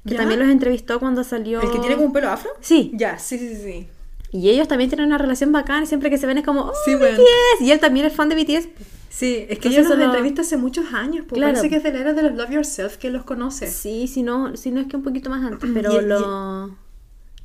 [0.06, 0.18] Que ¿Ya?
[0.20, 1.62] también los entrevistó cuando salió.
[1.62, 2.50] ¿El que tiene como un pelo afro?
[2.62, 2.92] Sí.
[2.94, 3.88] Ya, sí, sí, sí.
[4.32, 5.84] Y ellos también tienen una relación bacana.
[5.84, 6.96] y Siempre que se ven es como, oh, Sí.
[6.96, 7.62] BTS.
[7.62, 8.70] Y él también es fan de BTS.
[9.10, 11.54] Sí, es que Entonces ellos los eso- entrevistas hace muchos años, porque Claro.
[11.56, 13.68] parece que es de la era de los Love Yourself que los conoce.
[13.68, 15.70] Sí, si no, si no es que un poquito más antes.
[15.74, 16.76] Pero y- lo,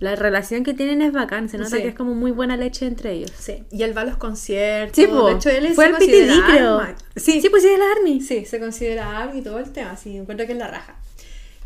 [0.00, 1.82] La relación que tienen es bacán, se nota Sí.
[1.82, 3.30] que es como muy buena leche entre ellos.
[3.38, 4.96] Sí, y él va a los conciertos.
[4.96, 5.28] Sí, po.
[5.28, 6.80] De hecho, él Fue se al PTD, creo.
[7.16, 8.20] Sí, Sí, pues sí, de la Army.
[8.20, 10.96] Sí, se considera ARMY y todo el tema, sí, encuentro que es la raja.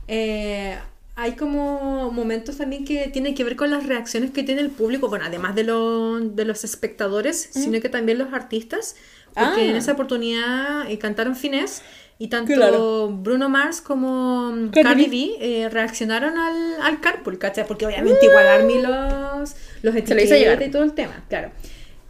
[0.07, 0.77] Eh,
[1.17, 5.09] hay como momentos también que tienen que ver con las reacciones que tiene el público,
[5.09, 8.95] bueno, además de, lo- de los espectadores, sino que también los artistas,
[9.35, 9.65] porque Ah.
[9.71, 11.83] en esa oportunidad eh, cantaron Finesse
[12.19, 13.09] y tanto Claro.
[13.13, 15.31] Bruno Mars como Cardi B.
[15.41, 17.67] Eh, reaccionaron al, al carpool, ¿cachai?
[17.67, 20.55] Porque obviamente igual ARMY los, los Se lo hizo llegar.
[20.55, 21.51] etiqueta y todo el tema, claro.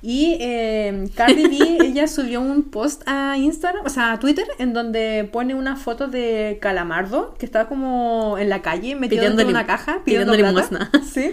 [0.01, 4.73] Y eh, Cardi B, ella subió un post a Instagram, o sea, a Twitter, en
[4.73, 9.67] donde pone una foto de Calamardo, que está como en la calle, metido lim- una
[9.67, 10.91] caja, pidiendo limosna.
[11.13, 11.33] Sí.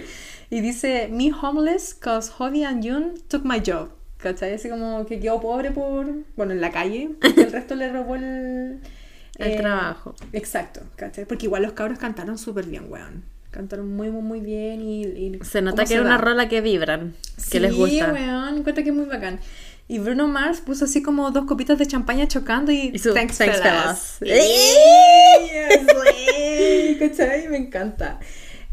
[0.50, 3.88] Y dice, me homeless cause Hobby and June took my job.
[4.18, 4.54] ¿Cachai?
[4.54, 6.06] Así como que quedó pobre por,
[6.36, 8.80] bueno, en la calle, porque el resto le robó el...
[9.38, 10.14] eh, El trabajo.
[10.32, 11.24] Exacto, ¿cachai?
[11.26, 13.24] Porque igual los cabros cantaron súper bien, weón.
[13.50, 15.02] Cantaron muy, muy, muy bien y...
[15.04, 16.08] y Se nota que era da.
[16.10, 17.14] una rola que vibran,
[17.50, 18.12] que les Sí, gusta.
[18.12, 19.38] weón, encuentro que es muy bacán.
[19.88, 23.38] Y Bruno Mars puso así como dos copitas de champaña chocando y, Y su thanks,
[23.38, 24.16] thanks, fellas.
[24.18, 24.40] fellas.
[25.78, 27.48] Sí, ¿cachai?
[27.48, 28.18] Me encanta.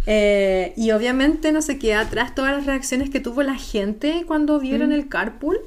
[0.05, 4.59] Eh, y obviamente no se queda atrás todas las reacciones que tuvo la gente cuando
[4.59, 4.93] vieron Mm.
[4.93, 5.57] el carpool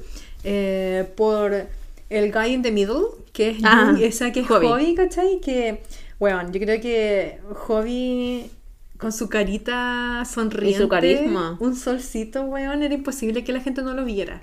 [0.43, 1.67] eh, por
[2.09, 4.67] el guy in the middle, que es Ah, Jung, esa que es Hobby.
[4.67, 5.39] Hobby, ¿cachai?
[5.41, 5.81] Que,
[6.19, 8.49] weón, yo creo que Hobby
[8.97, 11.57] con su carita sonriente, carisma.
[11.59, 14.41] un solcito, weón, era imposible que la gente no lo viera.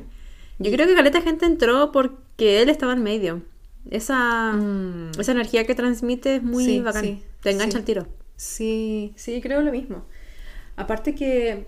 [0.59, 3.43] Yo creo que caleta gente entró porque él estaba en medio.
[3.91, 5.13] Esa, Mm.
[5.19, 7.03] esa energía que transmite es muy Sí, bacán.
[7.05, 7.79] sí, Te engancha sí.
[7.79, 8.07] al tiro.
[8.37, 10.05] Sí, sí, creo lo mismo.
[10.77, 11.67] Aparte que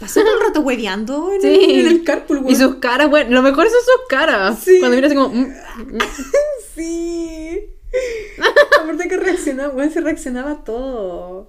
[0.00, 1.48] pasó todo el rato hueveando en, Sí.
[1.48, 2.56] el, en el carpool, Y weón.
[2.56, 4.58] sus caras, bueno, lo mejor son sus caras.
[4.58, 4.78] Sí.
[4.80, 5.28] Cuando mira así como.
[5.30, 5.98] mm, mm.
[6.74, 7.60] Sí.
[8.82, 11.48] Aparte que reaccionaba, weón, se reaccionaba todo.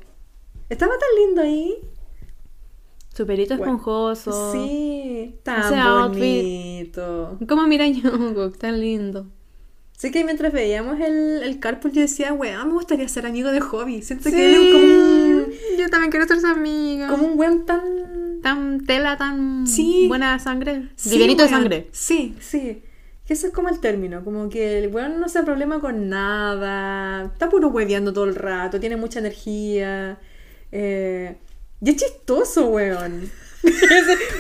[0.70, 1.76] Estaba tan lindo ahí.
[3.14, 4.52] Su pelito Bueno, esponjoso.
[4.54, 6.22] Sí, tan Ese outfit.
[6.22, 7.38] bonito.
[7.48, 8.58] ¿Cómo mira Jungkook?
[8.58, 9.28] Tan lindo.
[10.00, 13.60] Sé que mientras veíamos el, el carpool yo decía, weón, me gustaría ser amigo de
[13.60, 14.02] Hobby.
[14.02, 14.36] Siento Sí.
[14.36, 17.10] que él es como un, Yo también quiero ser su amiga.
[17.10, 17.82] como un weón tan...
[18.42, 20.06] Tan tela, tan Sí.
[20.08, 20.88] buena sangre.
[20.96, 21.88] Sí, Livianito de sangre.
[21.92, 22.82] Sí, sí.
[23.28, 27.26] Que eso es como el término, como que el weón no se problema con nada,
[27.34, 30.18] está puro hueveando todo el rato, tiene mucha energía.
[30.72, 31.36] eh,
[31.82, 33.30] y es chistoso, weón.
[33.62, 33.72] sí,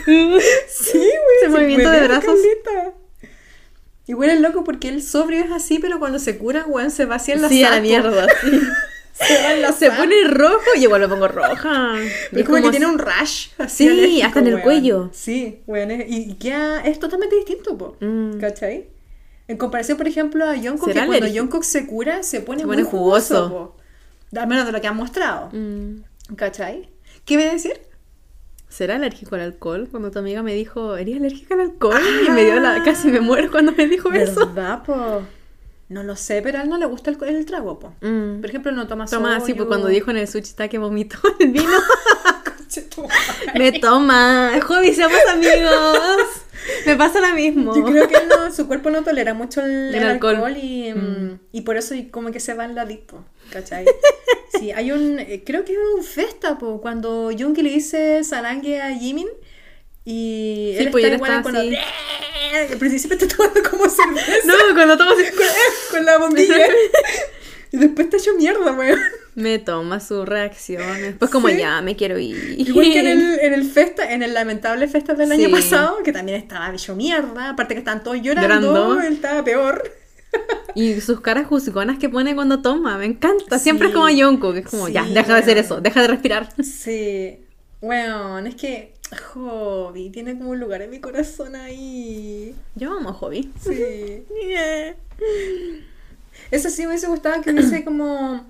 [0.07, 0.39] weón.
[0.39, 2.39] Ese se movimiento de brazos.
[2.63, 2.93] caleta.
[4.09, 7.05] Y weón es loco porque él sobrio es así, pero cuando se cura, weón, se
[7.05, 8.27] vacía en la Sí, a la mierda.
[8.41, 8.59] sí.
[9.77, 11.93] Se pone rojo y igual me pongo roja.
[12.31, 14.63] Pero es como, que tiene un rash así Sí, alérgico, hasta en el weón.
[14.63, 15.09] cuello.
[15.13, 17.97] Sí, weón, es- y, y queda, es totalmente distinto, po.
[17.99, 18.39] Mm.
[18.39, 18.87] ¿Cachai?
[19.47, 21.27] En comparación, por ejemplo, a Jungkook, que ¿Será cuando?
[21.27, 23.47] Jungkook se cura, se pone, Se pone muy jugoso.
[23.49, 23.75] jugoso.
[24.31, 24.39] po.
[24.39, 25.49] Al menos de lo que han mostrado.
[25.51, 26.01] Mm.
[26.35, 26.89] ¿Cachai?
[27.25, 27.79] ¿Qué iba a decir?
[28.69, 29.87] ¿Será alérgico al alcohol?
[29.89, 32.01] Cuando tu amiga me dijo, ¿eres alérgica al alcohol?
[32.27, 32.83] Y me dio la...
[32.83, 34.47] Casi me muero cuando me dijo eso.
[34.53, 35.23] ¿Verdad, po?
[35.89, 37.93] No lo sé, pero a él no le gusta el, el trago, po.
[38.01, 38.41] Mm.
[38.41, 39.55] Por ejemplo, no toma Toma soyo.
[39.55, 41.67] pues cuando dijo en el sushi está que vomitó el vino.
[43.57, 44.51] Me toma.
[44.67, 45.97] Hobby, seamos amigos.
[46.85, 47.75] me pasa lo mismo.
[47.75, 50.57] Yo creo que no- su cuerpo no tolera mucho el, El el alcohol, alcohol.
[50.57, 50.97] y, Mm.
[51.33, 53.85] mm, y por eso como que se va en la dispo, ¿cachai?
[54.59, 58.81] Sí, hay un, eh, creo que es un festa, po, cuando Junkie le dice salangue
[58.81, 59.27] a Jimin
[60.05, 61.59] y Sí, él pues, está igual está cuando...
[61.59, 61.75] así.
[62.71, 65.23] Al principio está tomando como cerveza No, cuando tomo así...
[65.91, 66.55] con la bombilla
[67.71, 68.99] y después está hecho mierda, weón.
[69.39, 71.01] Me toma su reacción.
[71.01, 71.57] Después como Sí.
[71.57, 72.55] ya, me quiero ir.
[72.57, 76.11] Igual que en el, en el festa, en el lamentable festa del año pasado, que
[76.11, 79.01] también estaba hecho mierda, aparte que estaban todos llorando, Llorando.
[79.01, 79.83] él estaba peor.
[80.75, 83.57] Y sus caras juzgonas que pone cuando toma, me encanta.
[83.57, 83.91] Siempre Sí.
[83.91, 86.49] es como Yonko, que es como, Sí, ya, deja de hacer eso, deja de respirar.
[86.63, 87.39] Sí,
[87.81, 88.93] bueno, es que
[89.33, 92.53] Hobby tiene como un lugar en mi corazón ahí.
[92.75, 93.51] Yo amo a Hobby.
[93.59, 94.23] Sí.
[96.51, 98.45] Eso sí me hubiese gustado que hubiese como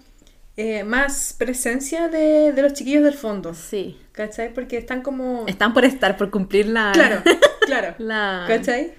[0.61, 3.53] eh, más presencia de, de los chiquillos del fondo.
[3.53, 3.97] Sí.
[4.11, 4.53] ¿Cachai?
[4.53, 5.45] Porque están como...
[5.47, 6.91] Están por estar, por cumplir la...
[6.93, 7.21] Claro,
[7.65, 7.95] claro.
[7.97, 8.43] La...
[8.45, 8.93] ¿Cachai?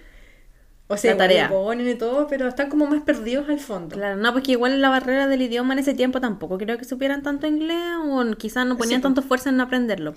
[0.87, 1.51] O sea, La tarea.
[1.79, 3.95] y todo, pero están como más perdidos al fondo.
[3.95, 7.23] Claro, no, porque igual la barrera del idioma en ese tiempo tampoco creo que supieran
[7.23, 10.15] tanto inglés o quizás no ponían Sí, tanto esfuerzo en aprenderlo.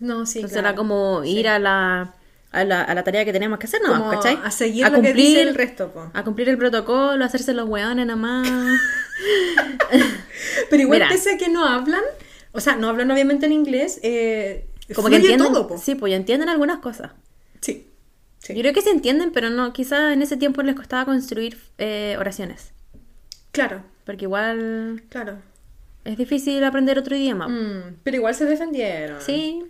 [0.00, 0.68] No, sí, Entonces claro.
[0.70, 2.14] era como ir a la,
[2.50, 4.36] a la a la tarea que teníamos que hacer nomás, ¿cachai?
[4.42, 6.10] a seguir lo que dice el resto, po.
[6.12, 8.48] A cumplir el protocolo, hacerse los weones nomás.
[10.70, 11.08] Pero igual Mira.
[11.08, 12.02] pese a que no hablan,
[12.52, 15.48] o sea, no hablan obviamente en inglés, eh, Como que entienden.
[15.52, 15.78] todo, po.
[15.78, 17.12] Sí, pues ya entienden algunas cosas.
[17.60, 17.86] Sí.
[18.38, 18.54] sí.
[18.54, 22.16] Yo creo que se entienden, pero no, quizás en ese tiempo les costaba construir eh,
[22.18, 22.72] oraciones.
[23.52, 25.38] Claro, Porque igual claro.
[26.04, 27.46] Es difícil aprender otro idioma.
[27.48, 29.20] Mm, pero igual se defendieron.
[29.20, 29.62] Sí,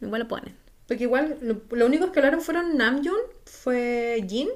[0.00, 0.54] igual lo ponen.
[0.86, 4.48] Porque igual, lo, lo únicos que hablaron fueron Namjoon, fue Jin,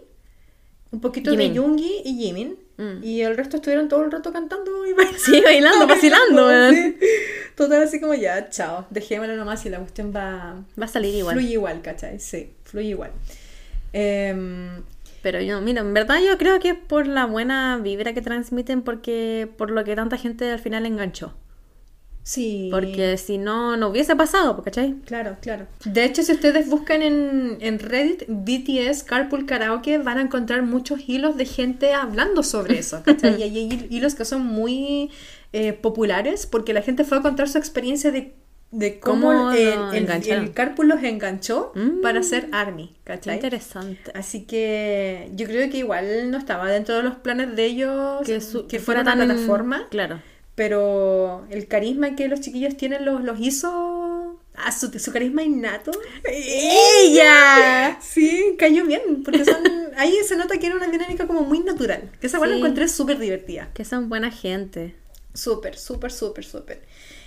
[0.93, 1.49] un poquito Jimin.
[1.49, 2.57] de Yoongi y Jimin.
[2.77, 3.05] Mm.
[3.05, 5.19] Y el resto estuvieron todo el rato cantando y bailando.
[5.19, 6.71] Sí, bailando, vacilando.
[6.71, 6.97] Sí.
[7.55, 10.57] Total, así como ya, chao, dejémoslo nomás y la cuestión va.
[10.81, 11.37] Va a salir igual.
[11.37, 12.19] Fluye igual, ¿cachai?
[12.19, 13.13] Sí, fluye igual.
[13.93, 14.83] Em,
[15.23, 18.83] Pero yo, mira, en verdad yo creo que es por la buena vibra que transmiten,
[18.83, 21.33] porque por lo que tanta gente al final enganchó.
[22.25, 22.69] Sí.
[22.73, 24.95] Porque si no, no hubiese pasado, ¿cachai?
[25.07, 25.67] Claro, claro.
[25.85, 31.09] De hecho, si ustedes buscan en, en Reddit BTS Carpool Karaoke, van a encontrar muchos
[31.09, 33.03] hilos de gente hablando sobre eso.
[33.05, 33.37] ¿cachai?
[33.41, 35.11] y hay hilos que son muy
[35.53, 38.35] eh, populares porque la gente fue a contar su experiencia de,
[38.73, 42.01] de cómo, Cómo el, el- Carpool los enganchó Mm.
[42.01, 42.89] para hacer ARMY.
[42.89, 43.35] Qué ¿cachai?
[43.37, 44.11] interesante.
[44.15, 48.41] Así que yo creo que igual no estaba dentro de los planes de ellos que,
[48.41, 49.87] su- fuera una plataforma.
[49.91, 50.21] Claro.
[50.55, 54.41] Pero el carisma que los chiquillos tienen los, los hizo.
[54.57, 55.91] Ah, su, su carisma innato.
[56.25, 57.99] ¡Ella!
[58.01, 59.23] Sí, cayó bien.
[59.25, 59.63] Porque son.
[59.97, 62.11] Ahí se nota que era una dinámica como muy natural.
[62.21, 62.61] Que esa igual la Sí.
[62.61, 63.71] encontré súper divertida.
[63.75, 64.95] Que son buena gente.
[65.33, 66.83] Súper, súper, súper, súper.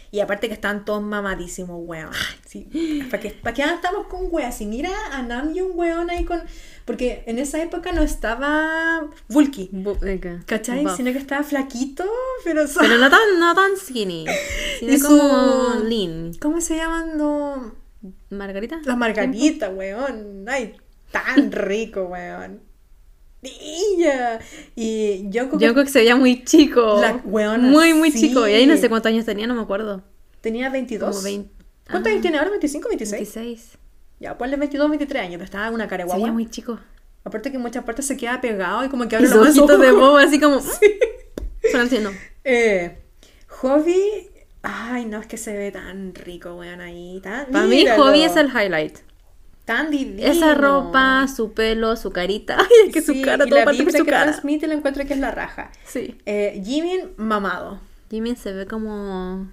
[0.09, 2.11] Y aparte que estaban todos mamadísimos, weón.
[2.45, 2.67] Sí.
[3.11, 4.61] ¿Para qué, ¿Para qué estamos con weas?
[4.61, 6.41] Y mira a Namjoon, weón, ahí con.
[6.87, 9.69] Porque en esa época no estaba Vulky.
[9.73, 10.39] Bu- eh.
[10.45, 10.83] ¿Cachai?
[10.83, 10.95] Buff.
[10.95, 12.05] Sino que estaba flaquito,
[12.43, 12.63] pero.
[12.79, 14.25] Pero no tan, no tan skinny.
[14.79, 16.31] Sino Y como su- lean.
[16.41, 17.57] ¿Cómo se llaman los.?
[18.29, 18.79] ¿Margarita?
[18.85, 20.45] Las margaritas, weón.
[20.47, 20.75] Ay,
[21.11, 22.61] tan rico, weón.
[23.41, 24.39] Niña.
[24.75, 26.99] Y Jungkook Jungkook se veía muy chico.
[27.01, 28.21] La weona, Muy, muy sí.
[28.29, 28.47] chico.
[28.47, 30.03] Y ahí no sé cuántos años tenía, no me acuerdo.
[30.41, 31.09] tenía 22.
[31.09, 31.51] Como 20.
[31.89, 32.51] ¿Cuántos Ah, años tiene ahora?
[32.51, 33.35] ¿25, 26?
[33.35, 33.77] 26.
[34.19, 36.31] Ya, ponle 22, 23 años, pero estaba una cara guagua.
[36.31, 36.79] muy chico.
[37.23, 39.57] Aparte que en muchas partes se queda pegado y como que Y habla su nomás
[39.57, 40.59] ojito de bobo, así como.
[40.59, 42.09] Son así, no.
[42.43, 42.97] Eh,
[43.49, 44.29] Hobby.
[44.63, 47.19] Ay, no, es que se ve tan rico, weón, ahí.
[47.21, 48.97] Tan, Para mí, hobby es el highlight.
[49.65, 50.25] Tan divino.
[50.27, 52.57] Esa ropa, su pelo, su carita.
[52.59, 54.23] Ay, es que su Sí, cara, y todo la parte su que cara.
[54.23, 55.71] transmite la encuentro que es la raja.
[55.85, 56.17] Sí.
[56.25, 57.79] Eh, Jimin, mamado.
[58.09, 59.51] Jimin se ve como.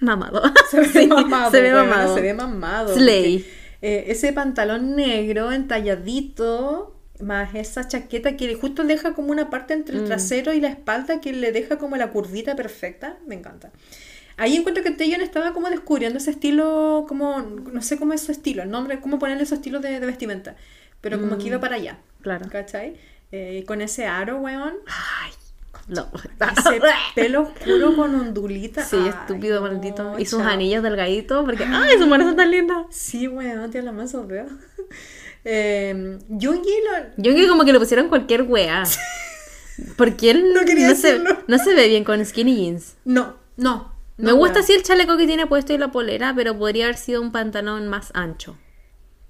[0.00, 0.42] Mamado.
[0.70, 1.50] Se ve Sí, mamado.
[1.50, 2.14] Se ve mamado.
[2.14, 2.94] Se ve mamado.
[2.94, 3.38] Slay.
[3.38, 9.74] porque, eh, ese pantalón negro entalladito, más esa chaqueta que justo deja como una parte
[9.74, 10.06] entre el Mm.
[10.06, 13.16] trasero y la espalda que le deja como la curvita perfecta.
[13.26, 13.70] Me encanta.
[14.38, 18.32] Ahí encuentro que Taeyeon estaba como descubriendo ese estilo, como, no sé cómo es su
[18.32, 20.56] estilo, el nombre, cómo ponerle su estilo de, de vestimenta,
[21.02, 22.22] pero como que iba para allá, Mm.
[22.22, 22.46] Claro.
[22.50, 22.96] ¿cachai?
[23.30, 25.32] Eh, con ese aro, weón, Ay.
[25.92, 26.08] No.
[26.58, 26.80] ese
[27.14, 28.84] pelo oscuro con ondulita.
[28.84, 30.18] Sí, Ay, estúpido, no, maldito.
[30.18, 30.48] Y sus chao.
[30.48, 31.64] anillos delgaditos, porque.
[31.64, 32.86] ¡Ay, su mano son tan linda!
[32.90, 34.14] Sí, weón, tiene la más.
[35.44, 36.38] Eh, lo...
[37.16, 38.84] Yo que como que le pusieron cualquier wea.
[39.96, 41.36] Porque él No no, quería se, decirlo.
[41.48, 42.94] no se ve bien con skinny jeans.
[43.04, 43.92] No, no.
[44.18, 46.96] Me no, gusta así el chaleco que tiene puesto y la polera, pero podría haber
[46.96, 48.56] sido un pantalón más ancho.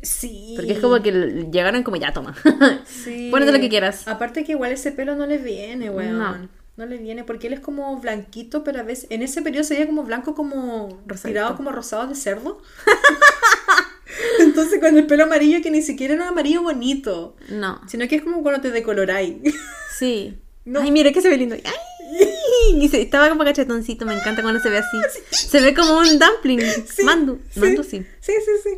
[0.03, 0.55] Sí.
[0.57, 1.13] Porque es como que
[1.53, 2.35] llegaron como ya, toma.
[2.87, 3.29] Sí.
[3.31, 4.07] Ponete lo que quieras.
[4.09, 6.19] Aparte que igual ese pelo no le viene, weón.
[6.19, 6.49] No.
[6.77, 6.87] No.
[6.87, 10.03] le viene porque él es como blanquito, pero a veces en ese periodo sería como
[10.05, 11.29] blanco como Rosadito.
[11.29, 12.61] tirado como rosado de cerdo.
[14.41, 17.81] Entonces con el pelo amarillo que ni siquiera era un amarillo bonito, No.
[17.87, 19.37] sino que es como cuando te decoloráis.
[19.99, 20.39] Sí.
[20.65, 20.81] No.
[20.81, 21.55] Ay, mira que se ve lindo.
[21.55, 24.97] Ay, y se- estaba como cachetoncito, me encanta cuando se ve así.
[25.31, 26.61] Se ve como un dumpling.
[26.87, 27.39] Sí, Mandu.
[27.51, 27.61] sí.
[27.61, 28.05] Mandu sí.
[28.21, 28.71] Sí, sí, sí.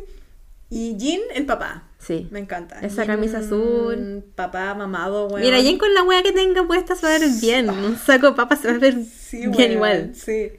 [0.77, 1.87] Y Jin, el papá.
[1.99, 2.27] Sí.
[2.31, 2.79] Me encanta.
[2.81, 4.25] Esa Jin, camisa azul.
[4.35, 5.39] Papá mamado, weón.
[5.41, 7.69] Mira, Jen con la wea que tenga puesta se va a ver bien.
[7.69, 10.11] Un saco de papas se va a ver Sí, bien weón, igual.
[10.15, 10.51] Sí.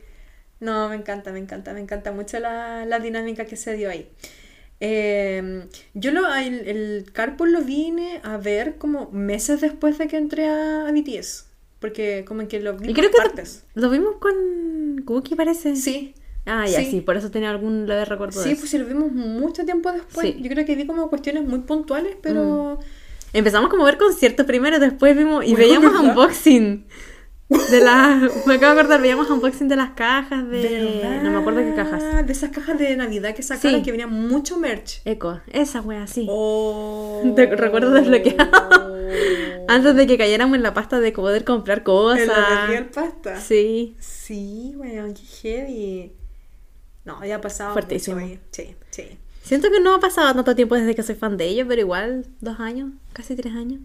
[0.59, 4.09] No, me encanta, me encanta, me encanta mucho la, la dinámica que se dio ahí.
[4.81, 10.17] Eh, yo lo, el, el Carpool lo vine a ver como meses después de que
[10.17, 11.47] entré a, a BTS.
[11.79, 13.65] Porque como que lo vi Y creo que partes.
[13.75, 15.77] lo, lo vimos con Cookie, parece.
[15.77, 16.15] Sí.
[16.47, 16.91] Ah, ya, Sí.
[16.91, 17.01] sí.
[17.01, 18.61] por eso tenía algún leve recuerdo de Sí, eso.
[18.61, 20.27] pues sí, lo vimos mucho tiempo después.
[20.29, 20.37] Sí.
[20.41, 22.79] Yo creo que vi como cuestiones muy puntuales, pero...
[23.33, 26.11] Empezamos como a ver conciertos primero, después vimos y veíamos ¿verdad?
[26.11, 26.87] unboxing.
[27.49, 28.23] De las.
[28.47, 30.63] Me acabo de acordar, veíamos unboxing de las cajas de.
[31.03, 31.23] ¿Verdad?
[31.23, 32.27] No me acuerdo qué cajas.
[32.27, 33.85] De esas cajas de Navidad que sacaron Sí.
[33.85, 35.01] que venía mucho merch.
[35.05, 36.27] Eco, esa wea, sí.
[36.29, 37.23] Oh.
[37.37, 38.97] Te recuerdo desbloqueado.
[39.69, 42.21] Antes de que cayéramos en la pasta de poder comprar cosas.
[42.23, 43.39] En la de Pasta.
[43.41, 43.97] Sí.
[44.01, 46.13] Sí, weón, qué heavy.
[47.07, 48.21] No, ya ha pasado Fuertísimo.
[48.21, 48.39] mucho.
[48.51, 49.19] Sí, sí.
[49.43, 52.27] Siento que no ha pasado tanto tiempo desde que soy fan de ellos, pero igual,
[52.41, 53.81] dos años, casi tres años.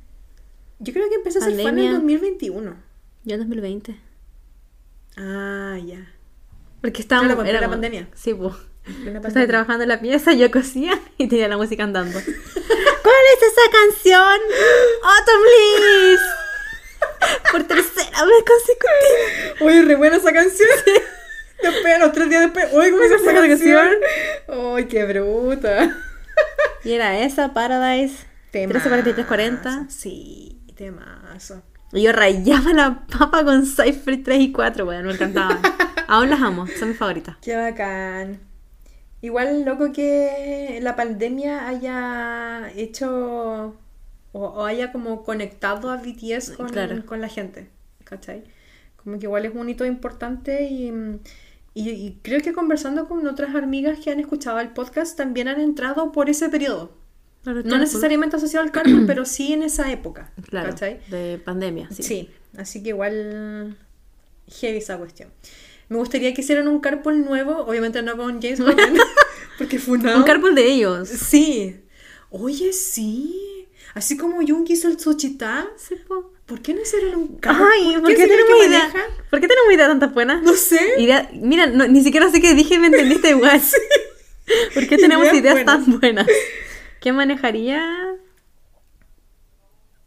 [0.79, 1.91] Yo creo que empecé a ser fan en Pandemia.
[1.93, 2.75] 2021.
[3.23, 3.95] Yo en 2020.
[5.17, 6.11] Ah, ya.
[6.81, 7.27] Porque estábamos.
[7.29, 8.09] Claro, plena éramos- pandemia.
[8.15, 8.53] Sí, pues.
[9.23, 12.19] Estaba trabajando en la pieza, yo cosía y tenía la música andando.
[12.23, 14.39] ¿Cuál es esa canción?
[15.03, 15.43] Autumn
[15.79, 16.21] Leaves.
[17.51, 19.65] Por tercera vez consecutiva.
[19.65, 20.67] Oye, re buena esa canción.
[21.63, 23.89] Después, los tres días después, uy, ¿cómo se esa canción?
[24.73, 25.95] Uy, qué bruta.
[26.83, 28.25] Y era esa, Paradise.
[28.51, 29.85] 134340.
[29.89, 31.61] Sí, temazo.
[31.93, 35.59] Y yo rayaba la papa con Cypher 3 y 4, weón, me encantaban.
[36.07, 37.37] Aún las amo, son mis favoritas.
[37.41, 38.39] Qué bacán.
[39.21, 43.75] Igual loco que la pandemia haya hecho
[44.31, 47.05] o, o haya como conectado a BTS con, Claro.
[47.05, 47.69] con la gente,
[48.03, 48.43] ¿cachai?
[49.03, 50.91] Como que igual es un hito importante y,
[51.73, 55.59] y, y creo que conversando con otras amigas que han escuchado el podcast también han
[55.61, 56.97] entrado por ese periodo.
[57.43, 60.99] Claro, No necesariamente asociado al cargo, pero sí en esa época, Claro, ¿cachai?
[61.09, 62.03] de pandemia, sí.
[62.03, 62.29] Sí.
[62.57, 63.77] así que igual
[64.47, 65.29] heavy esa cuestión.
[65.89, 68.95] Me gustaría que hicieran un carpool nuevo, obviamente no con James Corden,
[69.57, 71.09] porque fue Un carpool de ellos.
[71.09, 71.81] Sí.
[72.29, 73.67] Oye, sí.
[73.93, 76.30] Así como Jung hizo el Xochitá, Sí, po.
[76.51, 77.65] ¿Por qué no hicieron un carpool?
[77.73, 78.91] Ay, ¿por qué, tenemos idea?
[79.29, 80.43] ¿Por qué tenemos idea tantas buenas?
[80.43, 80.79] No sé.
[80.97, 83.61] Idea- mira, no- ni siquiera sé qué dije y me entendiste igual.
[84.73, 85.85] ¿Por qué tenemos Ideas ideas, buenas.
[85.85, 86.27] tan buenas?
[86.99, 87.81] ¿Qué manejaría?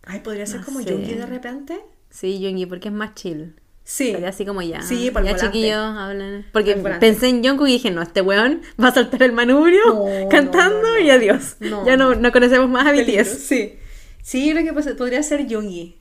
[0.03, 0.92] Ay, podría ser No como sé.
[0.92, 1.80] Jungi de repente.
[2.11, 3.55] Sí, Yoongi, porque es más chill.
[3.84, 4.12] Sí.
[4.12, 4.82] Sería así como ya.
[4.82, 6.47] Sí, por ya chiquillos, hablan.
[6.53, 9.82] Porque Por pensé en Jungkook y dije, no, este weón va a saltar el manubrio
[9.86, 11.57] No, cantando no, no, y adiós.
[11.61, 12.20] No, ya no, no.
[12.20, 13.38] no conocemos más a BTS.
[13.47, 13.78] Sí.
[14.22, 15.99] Sí, creo que pues, podría ser Jungi.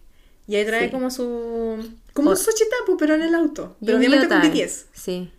[0.48, 0.91] Y ahí trae Sí.
[0.91, 1.89] como su.
[2.14, 3.78] Como O- un Xochitá, pues, pero en el auto.
[3.84, 4.41] Pero obviamente con.
[4.41, 4.88] BTS.
[4.94, 5.32] Sí.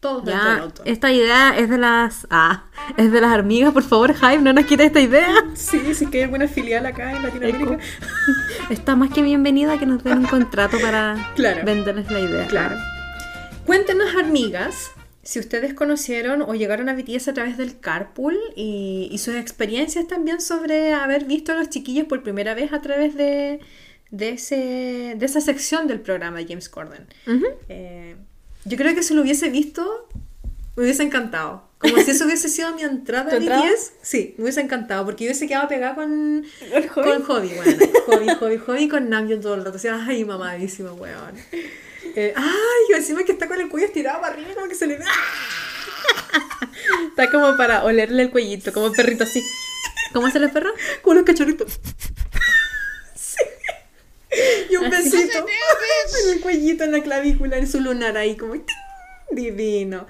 [0.00, 0.82] Todos dentro del Ya, auto.
[0.84, 2.26] esta idea es de las.
[2.28, 2.64] Ah,
[2.96, 5.32] es de las hormigas, por favor, Hype, no nos quites esta idea.
[5.54, 7.78] Sí, sí que hay alguna filial acá en Latinoamérica.
[8.68, 11.64] Está más que bienvenida que nos den un contrato para Claro.
[11.64, 12.46] venderles la idea.
[12.48, 12.76] Claro.
[13.64, 14.90] Cuéntenos, amigas,
[15.22, 20.08] si ustedes conocieron o llegaron a BTS a través del carpool y, y sus experiencias
[20.08, 23.60] también sobre haber visto a los chiquillos por primera vez a través de,
[24.12, 27.06] de, ese, de esa sección del programa de James Corden.
[27.26, 27.46] Ujú.
[27.68, 28.14] Eh,
[28.64, 30.08] yo creo que si lo hubiese visto,
[30.76, 31.68] me hubiese encantado.
[31.78, 33.40] Como si eso hubiese sido mi entrada ¿Tu a?
[33.40, 33.94] BTS.
[34.02, 36.44] Sí, me hubiese encantado porque yo hubiese quedado pegada con,
[36.94, 37.86] con Hobby, bueno.
[38.06, 39.76] Hobby, Hobby, Hobby con Namjoon todo el rato.
[39.76, 41.34] O sea, ay, mamadísimo, weón.
[42.14, 44.98] Eh, ay, encima que está con el cuello estirado para arriba, como que se le.
[45.02, 46.68] ¡ah!
[47.08, 49.42] Está como para olerle el cuellito, como perrito así.
[50.12, 50.72] ¿Cómo hacen los perros?
[51.00, 51.80] Con los cachorritos.
[54.84, 58.54] Un besito en el cuellito, en la clavícula, en su lunar ahí, como
[59.30, 60.06] divino.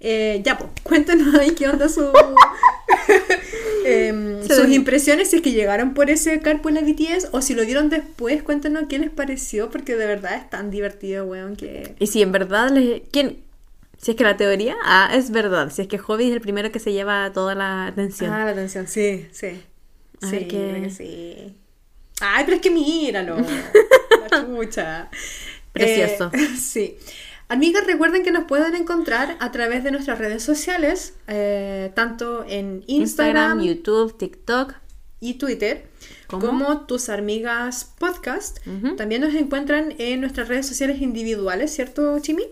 [0.00, 2.12] Eh, ya, pues, cuéntanos ahí qué onda su,
[3.84, 7.64] em, sus impresiones, si es que llegaron por ese carpool a BTS o si lo
[7.64, 11.94] vieron después, cuéntanos qué les pareció, porque de verdad es tan divertido, weón, que...
[11.98, 13.02] Y si en verdad les...
[13.10, 13.42] ¿Quién?
[14.00, 16.70] Si es que la teoría ah, es verdad, si es que Hobby es el primero
[16.70, 18.32] que se lleva toda la atención.
[18.32, 19.60] Ah, la atención, sí, sí.
[20.22, 21.56] A sí, ver qué- creo que sí.
[22.20, 23.36] Ay, pero es que míralo.
[24.46, 25.10] chucha.
[25.72, 26.30] Precioso.
[26.32, 26.96] Eh, sí.
[27.48, 32.84] Amigas, recuerden que nos pueden encontrar a través de nuestras redes sociales, eh, tanto en
[32.86, 34.74] Instagram, Instagram, YouTube, TikTok.
[35.20, 35.88] y Twitter,
[36.26, 36.46] ¿Cómo?
[36.46, 38.58] como Tus Amigas Podcast.
[38.98, 42.44] También nos encuentran en nuestras redes sociales individuales, ¿cierto, Chimi?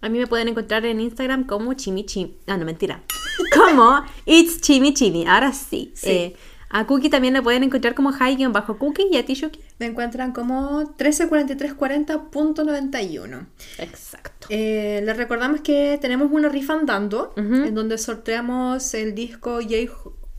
[0.00, 2.36] A mí me pueden encontrar en Instagram como Chimi Chimi.
[2.46, 3.02] Ah, no, mentira.
[3.54, 5.26] Como It's Chimi Chimi.
[5.26, 5.92] Ahora sí.
[5.94, 6.10] Sí.
[6.10, 6.36] Eh,
[6.70, 9.60] a Cookie también le pueden encontrar como High-Cookie y a Tishuki.
[9.78, 13.46] Me encuentran como 134340.91.
[13.78, 14.46] Exacto.
[14.50, 19.60] Eh, les recordamos que tenemos una rifa andando en donde sorteamos el disco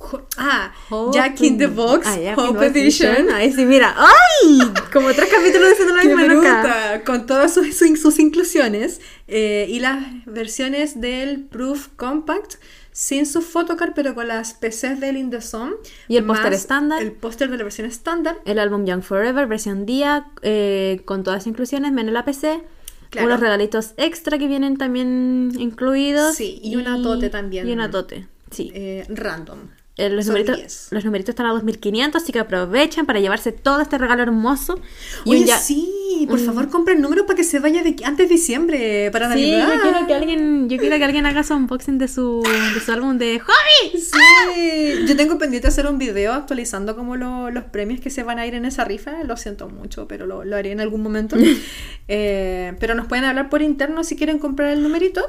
[0.02, 3.30] Ho- ah, Hope Jack in the Box Ah, Hope Edition.
[3.32, 3.94] Ahí sí, mira.
[3.98, 4.60] ¡Ay!
[4.94, 6.62] Como tres capítulos diciendo lo ¡Qué mismo nunca.
[6.62, 7.04] bruta!
[7.06, 12.54] Con todas sus inclusiones eh, y las versiones del Proof Compact
[13.00, 15.72] sin su photocard, pero con las PCs del In The Zone.
[16.10, 17.02] Y el póster estándar.
[17.02, 18.36] El póster de la versión estándar.
[18.44, 22.62] El álbum Young Forever, versión día, eh, con todas las inclusiones, menos la PC.
[23.10, 23.28] Claro.
[23.28, 26.36] Unos regalitos extra que vienen también incluidos.
[26.36, 27.70] Sí, y una tote también.
[27.70, 28.70] Y una tote, sí.
[28.76, 29.60] eh, random.
[30.00, 30.88] Eh, los, numeritos, 10.
[30.92, 34.80] los numeritos están a 2500, así que aprovechen para llevarse todo este regalo hermoso.
[35.26, 38.34] Y Oye, ya- sí, por favor compren números para que se vaya de antes de
[38.36, 39.74] diciembre, para Sí, Navidad.
[39.76, 42.42] yo quiero que alguien, yo quiero que alguien haga su unboxing de su,
[42.74, 44.00] de su álbum de Hobby.
[44.00, 48.40] Sí, yo tengo pendiente hacer un video actualizando como lo- los premios que se van
[48.40, 49.24] a ir en esa rifa.
[49.26, 51.36] Lo siento mucho, pero lo, lo haré en algún momento.
[52.12, 55.22] Eh, pero nos pueden hablar por interno si quieren comprar el numerito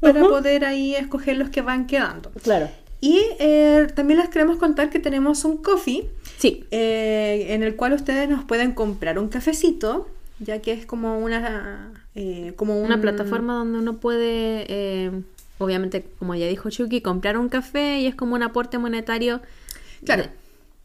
[0.00, 0.28] para Ujú.
[0.28, 2.30] poder ahí escoger los que van quedando.
[2.42, 2.68] Claro.
[3.06, 6.64] Y eh, también les queremos contar que tenemos un coffee Sí.
[6.70, 10.08] eh, en el cual ustedes nos pueden comprar un cafecito,
[10.40, 15.10] ya que es como una eh, como Una un- plataforma donde uno puede, eh,
[15.58, 19.40] obviamente, como ya dijo Chucky, comprar un café y es como un aporte monetario.
[20.04, 20.24] Claro.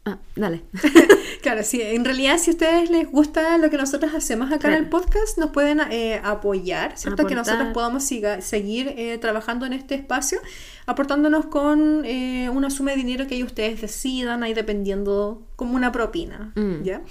[0.04, 0.62] Ah, dale.
[1.42, 4.74] Claro, sí, en realidad si a ustedes les gusta lo que nosotros hacemos acá en
[4.74, 7.26] el podcast, nos pueden eh, apoyar, ¿cierto?
[7.26, 10.38] Que nosotros podamos siga- seguir eh, trabajando en este espacio,
[10.86, 16.52] aportándonos con eh, una suma de dinero que ustedes decidan, ahí dependiendo como una propina,
[16.54, 16.82] Mm.
[16.84, 17.02] ¿ya?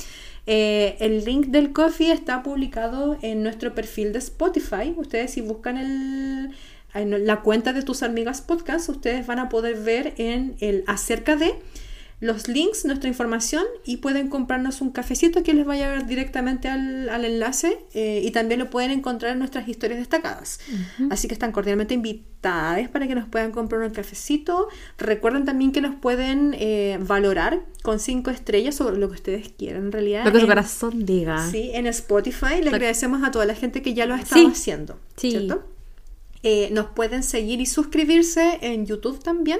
[0.47, 4.93] Eh, el link del coffee está publicado en nuestro perfil de Spotify.
[4.97, 6.51] Ustedes si buscan el,
[6.93, 11.35] en la cuenta de tus amigas podcast, ustedes van a poder ver en el acerca
[11.35, 11.53] de
[12.21, 16.69] los links, nuestra información y pueden comprarnos un cafecito que les vaya a ver directamente
[16.69, 20.59] al, al enlace eh, y también lo pueden encontrar en nuestras historias destacadas.
[21.09, 24.67] Así que están cordialmente invitadas para que nos puedan comprar un cafecito.
[24.99, 29.85] Recuerden también que nos pueden eh, valorar con cinco estrellas sobre lo que ustedes quieran
[29.85, 30.23] en realidad.
[30.23, 31.49] Lo que su corazón diga.
[31.49, 34.41] Sí, en Spotify le Lo- agradecemos a toda la gente que ya lo ha estado
[34.45, 34.47] Sí.
[34.51, 34.99] haciendo.
[35.17, 35.31] Sí.
[35.31, 35.67] ¿cierto?
[36.43, 39.59] Eh, nos pueden seguir y suscribirse en YouTube también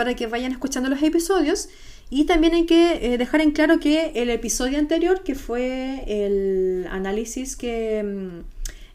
[0.00, 1.68] para que vayan escuchando los episodios.
[2.08, 6.86] Y también hay que eh, dejar en claro que el episodio anterior, que fue el
[6.90, 8.40] análisis que mm,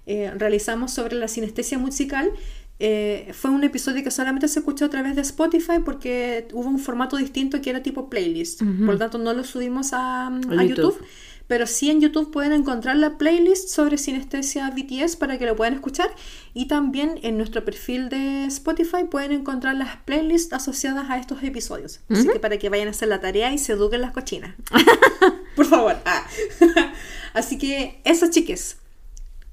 [0.07, 2.31] eh, realizamos sobre la sinestesia musical,
[2.79, 6.79] eh, fue un episodio que solamente se escuchó a través de Spotify porque hubo un
[6.79, 8.63] formato distinto que era tipo playlist.
[8.63, 8.85] Ujú.
[8.85, 10.65] Por lo tanto, no lo subimos a, a A YouTube.
[10.65, 11.05] YouTube.
[11.47, 15.75] Pero sí en YouTube pueden encontrar la playlist sobre sinestesia BTS para que lo puedan
[15.75, 16.09] escuchar.
[16.55, 21.99] Y también en nuestro perfil de Spotify pueden encontrar las playlists asociadas a estos episodios.
[22.09, 24.55] Así que para que vayan a hacer la tarea y se eduquen las cochinas.
[25.55, 25.97] Por favor.
[26.05, 26.25] Ah.
[27.33, 28.77] Así que eso, chiques.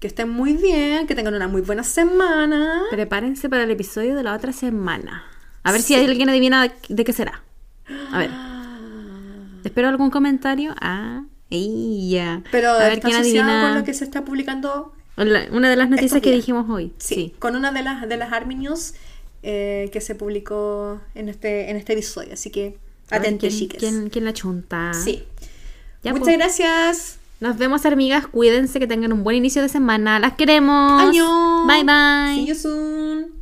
[0.01, 2.83] Que estén muy bien, que tengan una muy buena semana.
[2.91, 5.25] Prepárense para el episodio de la otra semana.
[5.63, 6.01] A ver si Sí.
[6.01, 7.43] alguien adivina de qué será.
[8.11, 8.31] A ver.
[9.65, 10.75] Espero algún comentario.
[10.81, 12.43] Ah, ella.
[12.51, 13.63] Pero a ver está quién adivina.
[13.69, 16.93] con lo que se está publicando La- Una de las noticias que dijimos hoy.
[16.99, 17.35] Sí, Sí.
[17.39, 18.95] con una de las de las Army News
[19.43, 22.33] eh, que se publicó en este en este episodio.
[22.33, 22.79] Así que
[23.11, 23.79] A ver atentos, quién, chiques.
[23.79, 24.93] quién- quién la chunta.
[24.95, 25.25] Sí.
[26.03, 26.39] Ya, Muchas pues.
[26.39, 27.19] gracias.
[27.41, 28.27] Nos vemos, amigas.
[28.29, 30.19] Cuídense, que tengan un buen inicio de semana.
[30.21, 31.03] Las queremos.
[31.03, 31.67] Año.
[31.67, 32.35] Bye, bye.
[32.37, 33.42] See you soon.